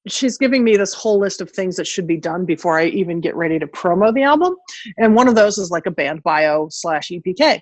she's 0.07 0.37
giving 0.37 0.63
me 0.63 0.77
this 0.77 0.93
whole 0.93 1.19
list 1.19 1.41
of 1.41 1.51
things 1.51 1.75
that 1.75 1.87
should 1.87 2.07
be 2.07 2.17
done 2.17 2.45
before 2.45 2.79
I 2.79 2.85
even 2.85 3.21
get 3.21 3.35
ready 3.35 3.59
to 3.59 3.67
promo 3.67 4.13
the 4.13 4.23
album. 4.23 4.55
And 4.97 5.15
one 5.15 5.27
of 5.27 5.35
those 5.35 5.57
is 5.57 5.71
like 5.71 5.85
a 5.85 5.91
band 5.91 6.23
bio 6.23 6.67
slash 6.69 7.09
EPK. 7.09 7.61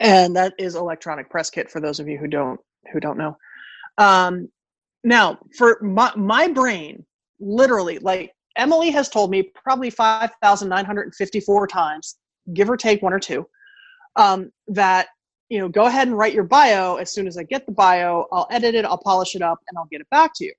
And 0.00 0.34
that 0.36 0.54
is 0.58 0.76
electronic 0.76 1.30
press 1.30 1.50
kit 1.50 1.70
for 1.70 1.80
those 1.80 2.00
of 2.00 2.08
you 2.08 2.18
who 2.18 2.26
don't 2.26 2.60
who 2.92 3.00
don't 3.00 3.18
know. 3.18 3.36
Um, 3.98 4.48
now, 5.02 5.38
for 5.56 5.78
my, 5.82 6.12
my 6.16 6.48
brain, 6.48 7.04
literally, 7.38 7.98
like 7.98 8.33
Emily 8.56 8.90
has 8.90 9.08
told 9.08 9.30
me 9.30 9.50
probably 9.54 9.90
5,954 9.90 11.66
times, 11.66 12.16
give 12.52 12.70
or 12.70 12.76
take 12.76 13.02
one 13.02 13.12
or 13.12 13.20
two, 13.20 13.46
um, 14.16 14.52
that, 14.68 15.08
you 15.48 15.58
know, 15.58 15.68
go 15.68 15.86
ahead 15.86 16.08
and 16.08 16.16
write 16.16 16.34
your 16.34 16.44
bio. 16.44 16.96
As 16.96 17.12
soon 17.12 17.26
as 17.26 17.36
I 17.36 17.42
get 17.42 17.66
the 17.66 17.72
bio, 17.72 18.26
I'll 18.32 18.46
edit 18.50 18.74
it, 18.74 18.84
I'll 18.84 18.98
polish 18.98 19.34
it 19.34 19.42
up, 19.42 19.60
and 19.68 19.78
I'll 19.78 19.88
get 19.90 20.00
it 20.00 20.10
back 20.10 20.32
to 20.36 20.44
you 20.44 20.52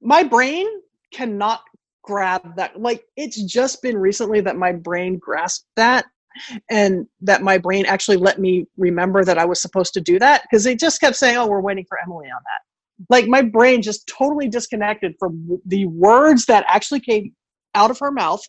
my 0.00 0.22
brain 0.22 0.66
cannot 1.12 1.62
grab 2.02 2.56
that 2.56 2.80
like 2.80 3.04
it's 3.16 3.42
just 3.42 3.82
been 3.82 3.96
recently 3.96 4.40
that 4.40 4.56
my 4.56 4.72
brain 4.72 5.18
grasped 5.18 5.66
that 5.76 6.06
and 6.70 7.06
that 7.20 7.42
my 7.42 7.58
brain 7.58 7.84
actually 7.86 8.16
let 8.16 8.38
me 8.38 8.66
remember 8.78 9.24
that 9.24 9.38
I 9.38 9.44
was 9.44 9.60
supposed 9.60 9.92
to 9.94 10.00
do 10.00 10.18
that 10.18 10.42
because 10.42 10.64
they 10.64 10.76
just 10.76 11.00
kept 11.00 11.16
saying, 11.16 11.36
"Oh, 11.36 11.46
we're 11.48 11.60
waiting 11.60 11.84
for 11.88 11.98
Emily 12.00 12.26
on 12.26 12.40
that." 12.44 12.69
Like 13.08 13.26
my 13.26 13.42
brain 13.42 13.82
just 13.82 14.06
totally 14.06 14.48
disconnected 14.48 15.14
from 15.18 15.60
the 15.64 15.86
words 15.86 16.46
that 16.46 16.64
actually 16.68 17.00
came 17.00 17.34
out 17.74 17.90
of 17.90 17.98
her 18.00 18.10
mouth 18.10 18.42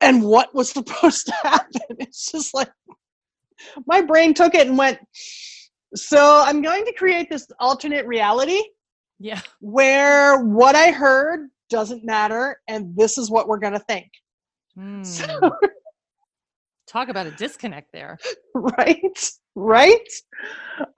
and 0.00 0.22
what 0.22 0.54
was 0.54 0.70
supposed 0.72 1.26
to 1.26 1.32
happen. 1.42 1.80
It's 1.98 2.30
just 2.30 2.54
like 2.54 2.70
my 3.86 4.00
brain 4.00 4.32
took 4.34 4.54
it 4.54 4.66
and 4.66 4.78
went, 4.78 4.98
so 5.94 6.42
I'm 6.46 6.62
going 6.62 6.84
to 6.86 6.92
create 6.94 7.28
this 7.30 7.46
alternate 7.58 8.06
reality 8.06 8.62
Yeah. 9.18 9.40
where 9.60 10.38
what 10.44 10.76
I 10.76 10.92
heard 10.92 11.48
doesn't 11.68 12.04
matter 12.04 12.60
and 12.68 12.96
this 12.96 13.18
is 13.18 13.30
what 13.30 13.48
we're 13.48 13.58
going 13.58 13.72
to 13.74 13.84
think. 13.88 14.08
Hmm. 14.76 15.02
So, 15.02 15.24
Talk 16.86 17.08
about 17.08 17.26
a 17.26 17.30
disconnect 17.32 17.92
there. 17.92 18.18
right? 18.54 19.30
Right? 19.54 20.08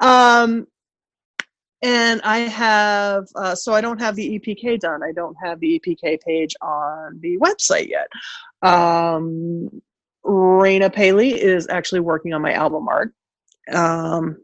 Um 0.00 0.66
and 1.82 2.20
I 2.22 2.38
have, 2.38 3.26
uh, 3.34 3.56
so 3.56 3.74
I 3.74 3.80
don't 3.80 4.00
have 4.00 4.14
the 4.14 4.38
EPK 4.38 4.78
done. 4.78 5.02
I 5.02 5.10
don't 5.12 5.36
have 5.42 5.58
the 5.58 5.80
EPK 5.80 6.20
page 6.20 6.54
on 6.62 7.18
the 7.20 7.36
website 7.38 7.88
yet. 7.88 8.08
Um, 8.62 9.82
Raina 10.24 10.92
Paley 10.92 11.30
is 11.30 11.66
actually 11.68 12.00
working 12.00 12.32
on 12.32 12.40
my 12.40 12.52
album 12.52 12.86
art. 12.88 13.12
Um, 13.72 14.36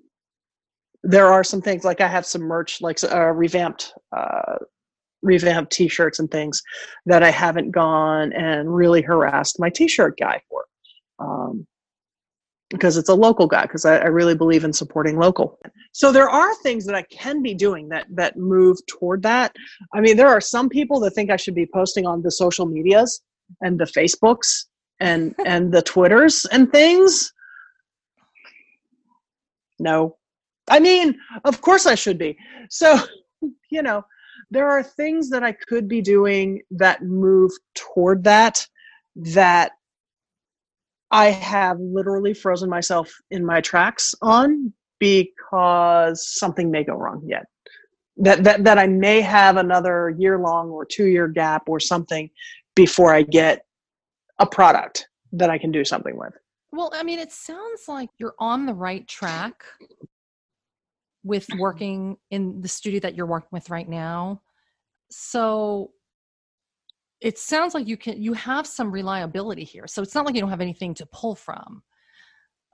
there 1.05 1.29
are 1.29 1.45
some 1.45 1.63
things 1.63 1.85
like 1.85 2.01
I 2.01 2.09
have 2.09 2.27
some 2.27 2.43
merch, 2.43 2.81
like 2.81 2.99
uh, 3.05 3.33
revamped, 3.33 3.93
uh, 4.17 4.57
revamped 5.23 5.73
T-shirts 5.73 6.19
and 6.19 6.29
things 6.29 6.61
that 7.07 7.23
I 7.23 7.31
haven't 7.31 7.71
gone 7.71 8.33
and 8.33 8.75
really 8.75 9.03
harassed 9.03 9.61
my 9.61 9.71
T-shirt 9.71 10.19
guy 10.19 10.43
for. 10.51 10.65
Um, 11.21 11.67
because 12.71 12.97
it's 12.97 13.09
a 13.09 13.15
local 13.15 13.47
guy 13.47 13.63
because 13.63 13.85
I, 13.85 13.97
I 13.97 14.07
really 14.07 14.35
believe 14.35 14.65
in 14.65 14.73
supporting 14.73 15.19
local. 15.19 15.59
So 15.93 16.13
there 16.13 16.29
are 16.29 16.55
things 16.57 16.85
that 16.87 16.95
i 16.95 17.03
can 17.03 17.43
be 17.43 17.55
doing 17.55 17.89
that 17.89 18.07
that 18.11 18.37
move 18.37 18.79
toward 18.87 19.23
that. 19.23 19.55
I 19.95 20.01
mean 20.01 20.17
there 20.17 20.29
are 20.29 20.41
some 20.41 20.69
people 20.69 21.01
that 21.01 21.13
think 21.13 21.31
i 21.31 21.37
should 21.37 21.55
be 21.55 21.67
posting 21.67 22.07
on 22.07 22.23
the 22.23 22.31
social 22.31 22.67
medias 22.67 23.23
and 23.61 23.79
the 23.79 23.85
facebooks 23.85 24.65
and 25.01 25.35
and 25.47 25.73
the 25.73 25.83
twitters 25.83 26.45
and 26.47 26.71
things. 26.71 27.33
No. 29.79 30.17
I 30.69 30.81
mean 30.81 31.19
of 31.45 31.61
course 31.63 31.87
i 31.87 31.95
should 31.95 32.19
be. 32.19 32.37
So 32.71 32.99
you 33.71 33.83
know 33.83 34.05
there 34.51 34.69
are 34.69 34.83
things 34.83 35.31
that 35.31 35.43
i 35.43 35.53
could 35.53 35.89
be 35.89 36.01
doing 36.03 36.63
that 36.71 37.03
move 37.03 37.51
toward 37.75 38.25
that 38.25 38.67
that 39.17 39.73
I 41.11 41.31
have 41.31 41.79
literally 41.81 42.35
frozen 42.35 42.69
myself 42.69 43.13
in 43.31 43.45
my 43.45 43.61
tracks 43.61 44.15
on 44.21 44.73
because 44.99 46.27
something 46.27 46.71
may 46.71 46.85
go 46.85 46.95
wrong 46.95 47.23
yet. 47.27 47.47
That 48.19 48.45
that 48.45 48.65
that 48.65 48.79
I 48.79 48.87
may 48.87 49.21
have 49.21 49.57
another 49.57 50.15
year 50.19 50.39
long 50.39 50.71
or 50.71 50.85
two 50.85 51.07
year 51.07 51.29
gap 51.29 51.69
or 51.69 51.81
something 51.81 52.31
before 52.75 53.15
I 53.15 53.23
get 53.23 53.65
a 54.39 54.47
product 54.47 55.09
that 55.33 55.51
I 55.51 55.59
can 55.59 55.71
do 55.71 55.85
something 55.85 56.17
with. 56.17 56.33
Well, 56.73 56.91
I 56.95 57.03
mean, 57.03 57.19
it 57.19 57.33
sounds 57.33 57.85
like 57.89 58.11
you're 58.19 58.35
on 58.39 58.67
the 58.67 58.75
right 58.75 59.07
track 59.09 59.65
with 61.25 61.47
working 61.59 62.17
in 62.31 62.61
the 62.61 62.69
studio 62.69 63.01
that 63.01 63.15
you're 63.15 63.27
working 63.27 63.49
with 63.53 63.71
right 63.71 63.89
now. 63.89 64.43
So 65.11 65.93
it 67.21 67.39
sounds 67.39 67.75
like 67.75 67.89
you 67.89 67.97
can 67.97 68.21
you 68.23 68.33
have 68.35 68.67
some 68.67 68.91
reliability 68.91 69.65
here. 69.65 69.87
So 69.87 70.03
it's 70.03 70.15
not 70.15 70.25
like 70.27 70.35
you 70.35 70.41
don't 70.41 70.51
have 70.51 70.61
anything 70.61 70.95
to 70.95 71.07
pull 71.07 71.35
from. 71.35 71.83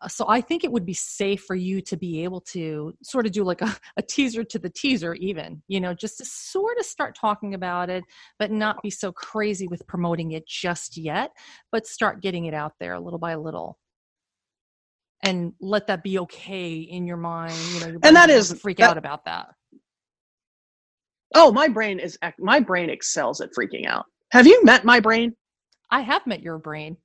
Uh, 0.02 0.09
So 0.09 0.26
I 0.28 0.40
think 0.42 0.64
it 0.64 0.72
would 0.72 0.85
be 0.85 0.92
safe 0.94 1.42
for 1.44 1.54
you 1.54 1.80
to 1.83 1.96
be 1.96 2.24
able 2.24 2.40
to 2.52 2.92
sort 3.02 3.26
of 3.26 3.33
do 3.33 3.42
like 3.44 3.62
a, 3.62 3.74
a 3.96 4.02
teaser 4.02 4.44
to 4.44 4.59
the 4.59 4.68
teaser, 4.70 5.14
even, 5.14 5.62
you 5.68 5.80
know, 5.80 5.94
just 5.94 6.18
to 6.18 6.24
sort 6.24 6.78
of 6.78 6.85
start 6.85 7.16
talking 7.16 7.54
about 7.54 7.88
it, 7.90 8.04
but 8.38 8.50
not 8.50 8.83
be 8.83 8.90
so 8.90 9.12
crazy 9.12 9.66
with 9.68 9.87
promoting 9.87 10.33
it 10.33 10.46
just 10.46 10.96
yet, 10.98 11.30
but 11.72 11.87
start 11.87 12.20
getting 12.22 12.44
it 12.46 12.54
out 12.54 12.72
there 12.80 12.98
little 13.00 13.18
by 13.20 13.35
little 13.37 13.78
and 15.22 15.54
let 15.59 15.87
that 15.87 16.02
be 16.02 16.18
okay 16.18 16.74
in 16.74 17.07
your 17.07 17.16
mind. 17.16 17.54
You 17.72 17.80
know, 17.80 17.98
And 18.02 18.14
that 18.16 18.28
is 18.28 18.52
freak 18.61 18.76
that- 18.76 18.90
out 18.90 18.98
about 18.98 19.24
that. 19.24 19.46
Oh, 21.35 21.50
my 21.50 21.66
brain 21.68 21.98
is 21.98 22.18
my 22.38 22.61
brain 22.61 22.90
excels 22.90 23.40
at 23.40 23.50
freaking 23.59 23.87
out. 23.87 24.04
Have 24.35 24.49
you 24.49 24.64
met 24.64 24.85
my 24.85 24.99
brain? 24.99 25.37
I 25.92 26.01
have 26.01 26.27
met 26.27 26.42
your 26.42 26.59
brain. 26.59 26.97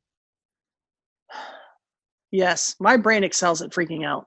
Yes, 2.31 2.75
my 2.79 2.97
brain 2.97 3.23
excels 3.23 3.61
at 3.61 3.69
freaking 3.69 4.03
out. 4.03 4.25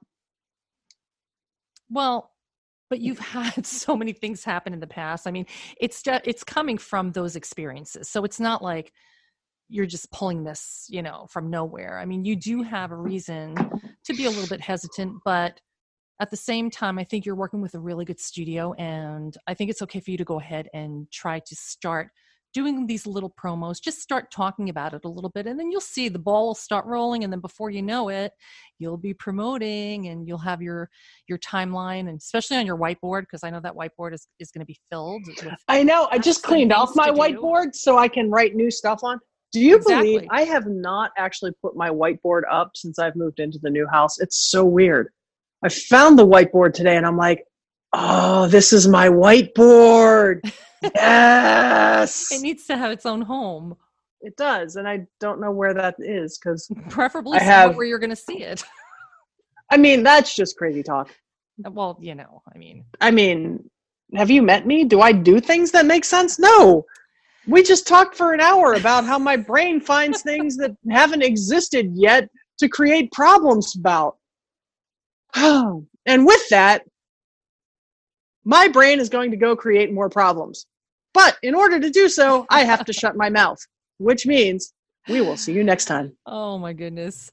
Well, 1.91 2.31
but 2.91 3.01
you've 3.01 3.19
had 3.35 3.67
so 3.67 3.97
many 3.97 4.13
things 4.13 4.45
happen 4.45 4.73
in 4.73 4.79
the 4.79 4.87
past. 4.87 5.27
I 5.27 5.33
mean, 5.33 5.47
it's 5.81 6.01
ju- 6.01 6.21
it's 6.23 6.45
coming 6.45 6.79
from 6.79 7.11
those 7.11 7.35
experiences. 7.35 8.09
So 8.09 8.23
it's 8.23 8.39
not 8.39 8.63
like 8.63 8.93
you're 9.69 9.85
just 9.85 10.13
pulling 10.13 10.45
this, 10.45 10.87
you 10.89 11.03
know, 11.03 11.27
from 11.29 11.51
nowhere. 11.51 11.99
I 11.99 12.05
mean, 12.05 12.25
you 12.25 12.37
do 12.37 12.63
have 12.63 12.93
a 12.93 12.97
reason 12.97 13.57
to 14.05 14.15
be 14.15 14.27
a 14.27 14.31
little 14.31 14.47
bit 14.47 14.61
hesitant, 14.61 15.15
but 15.25 15.61
at 16.21 16.31
the 16.31 16.37
same 16.37 16.71
time, 16.71 17.01
I 17.01 17.05
think 17.05 17.27
you're 17.27 17.35
working 17.35 17.63
with 17.63 17.75
a 17.75 17.81
really 17.81 18.05
good 18.05 18.21
studio 18.21 18.75
and 18.75 19.37
I 19.49 19.55
think 19.55 19.71
it's 19.71 19.83
okay 19.83 19.99
for 19.99 20.13
you 20.13 20.19
to 20.19 20.25
go 20.25 20.39
ahead 20.39 20.69
and 20.73 21.11
try 21.11 21.41
to 21.41 21.57
start 21.57 22.13
doing 22.53 22.87
these 22.87 23.07
little 23.07 23.33
promos. 23.43 23.81
Just 23.83 24.01
start 24.01 24.31
talking 24.31 24.69
about 24.69 24.95
it 24.95 25.05
a 25.05 25.09
little 25.09 25.31
bit 25.31 25.47
and 25.47 25.59
then 25.59 25.71
you'll 25.71 25.81
see 25.81 26.09
the 26.09 26.19
ball 26.19 26.49
will 26.49 26.55
start 26.55 26.85
rolling 26.87 27.25
and 27.25 27.33
then 27.33 27.41
before 27.41 27.71
you 27.71 27.83
know 27.83 28.09
it, 28.09 28.33
you'll 28.79 28.97
be 28.97 29.15
promoting 29.15 30.09
and 30.09 30.27
you'll 30.27 30.39
have 30.39 30.63
your 30.63 30.89
your 31.29 31.39
timeline 31.39 32.09
and 32.09 32.19
especially 32.19 32.57
on 32.57 32.67
your 32.67 32.77
whiteboard 32.77 33.23
because 33.23 33.45
I 33.45 33.51
know 33.51 33.61
that 33.61 33.75
whiteboard 33.75 34.15
is 34.15 34.27
is 34.39 34.51
going 34.51 34.61
to 34.61 34.67
be 34.67 34.79
filled 34.91 35.23
with 35.27 35.55
I 35.69 35.83
know. 35.83 36.09
I 36.11 36.19
just 36.19 36.43
cleaned 36.43 36.73
off 36.73 36.95
my 36.95 37.11
do. 37.11 37.17
whiteboard 37.17 37.75
so 37.75 37.99
I 37.99 38.09
can 38.09 38.31
write 38.31 38.55
new 38.55 38.71
stuff 38.71 39.01
on. 39.03 39.19
Do 39.53 39.61
you 39.61 39.79
believe 39.79 40.23
I 40.31 40.45
have 40.45 40.67
not 40.67 41.11
actually 41.19 41.53
put 41.61 41.77
my 41.77 41.91
whiteboard 41.91 42.43
up 42.51 42.71
since 42.75 42.99
I've 42.99 43.17
moved 43.17 43.39
into 43.39 43.59
the 43.61 43.69
new 43.69 43.87
house? 43.87 44.19
It's 44.19 44.51
so 44.51 44.65
weird. 44.65 45.09
I 45.63 45.69
found 45.69 46.19
the 46.19 46.27
whiteboard 46.27 46.73
today 46.73 46.97
and 46.97 47.07
I'm 47.07 47.19
like, 47.19 47.45
oh, 47.93 48.47
this 48.49 48.73
is 48.73 48.89
my 48.89 49.09
whiteboard. 49.09 50.41
yes. 50.83 52.33
it 52.33 52.43
needs 52.43 52.67
to 52.67 52.77
have 52.77 52.91
its 52.91 53.07
own 53.07 53.23
home, 53.23 53.77
It 54.21 54.37
does. 54.37 54.77
And 54.77 54.89
I 54.89 55.07
don't 55.21 55.41
know 55.41 55.51
where 55.51 55.75
that 55.75 55.97
is 55.99 56.39
because, 56.39 56.71
preferably 56.89 57.39
I 57.39 57.43
have- 57.43 57.77
where 57.77 57.87
you're 57.87 57.99
going 57.99 58.11
to 58.11 58.17
see 58.17 58.43
it. 58.43 58.65
I 59.71 59.77
mean, 59.77 60.03
that's 60.03 60.35
just 60.35 60.57
crazy 60.59 60.83
talk. 60.83 61.15
well, 61.59 61.99
you 62.01 62.15
know, 62.15 62.43
I 62.55 62.59
mean, 62.59 62.85
I 63.01 63.11
mean, 63.11 63.71
have 64.15 64.31
you 64.31 64.43
met 64.43 64.67
me? 64.67 64.85
Do 64.85 65.01
I 65.01 65.13
do 65.13 65.41
things 65.41 65.71
that 65.71 65.87
make 65.87 66.05
sense? 66.05 66.39
No. 66.39 66.85
We 67.47 67.63
just 67.63 67.89
talked 67.89 68.15
for 68.15 68.35
an 68.35 68.41
hour 68.41 68.75
about 68.75 69.05
how 69.05 69.19
my 69.19 69.37
brain 69.37 69.81
finds 69.81 70.21
things 70.23 70.57
that 70.59 70.77
haven't 70.91 71.23
existed 71.23 71.91
yet 71.95 72.29
to 72.59 72.69
create 72.69 73.11
problems 73.13 73.75
about. 73.77 74.17
and 75.35 76.27
with 76.27 76.49
that, 76.51 76.83
my 78.45 78.69
brain 78.69 79.01
is 79.01 79.09
going 79.09 79.31
to 79.31 79.37
go 79.37 79.57
create 79.57 79.93
more 79.93 80.09
problems. 80.09 80.67
But 81.15 81.37
in 81.43 81.55
order 81.55 81.79
to 81.79 81.91
do 81.91 82.09
so, 82.09 82.47
I 82.51 82.65
have 82.65 82.85
to 82.87 82.93
shut 82.93 83.17
my 83.17 83.29
mouth, 83.29 83.59
which 83.99 84.27
means 84.27 84.73
we 85.09 85.21
will 85.21 85.37
see 85.37 85.53
you 85.53 85.65
next 85.65 85.87
time. 85.87 86.17
Oh 86.27 86.59
my 86.59 86.73
goodness. 86.73 87.31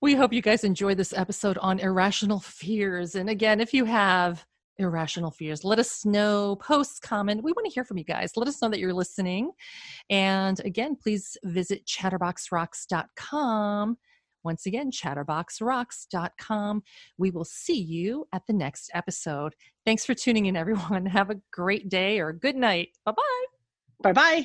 We 0.00 0.14
hope 0.14 0.32
you 0.32 0.42
guys 0.42 0.64
enjoyed 0.64 0.96
this 0.96 1.12
episode 1.12 1.58
on 1.58 1.78
irrational 1.78 2.40
fears. 2.40 3.14
And 3.14 3.30
again, 3.30 3.60
if 3.60 3.72
you 3.72 3.84
have 3.84 4.44
irrational 4.78 5.30
fears, 5.30 5.64
let 5.64 5.78
us 5.78 6.04
know, 6.04 6.56
post, 6.56 7.02
comment. 7.02 7.44
We 7.44 7.52
want 7.52 7.66
to 7.66 7.72
hear 7.72 7.84
from 7.84 7.98
you 7.98 8.04
guys. 8.04 8.32
Let 8.36 8.48
us 8.48 8.60
know 8.60 8.68
that 8.68 8.80
you're 8.80 8.92
listening. 8.92 9.52
And 10.10 10.58
again, 10.60 10.96
please 10.96 11.36
visit 11.44 11.86
chatterboxrocks.com. 11.86 13.96
Once 14.44 14.66
again, 14.66 14.90
chatterboxrocks.com. 14.90 16.82
We 17.18 17.30
will 17.30 17.44
see 17.44 17.80
you 17.80 18.26
at 18.32 18.42
the 18.46 18.52
next 18.52 18.90
episode. 18.94 19.54
Thanks 19.84 20.04
for 20.04 20.14
tuning 20.14 20.46
in, 20.46 20.56
everyone. 20.56 21.06
Have 21.14 21.30
a 21.30 21.40
great 21.50 21.88
day 21.88 22.20
or 22.20 22.32
good 22.32 22.56
night. 22.56 22.90
Bye 23.04 23.12
bye. 23.12 23.44
Bye 24.02 24.12
bye. 24.12 24.44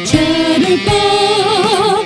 Chatterbox. 0.06 2.01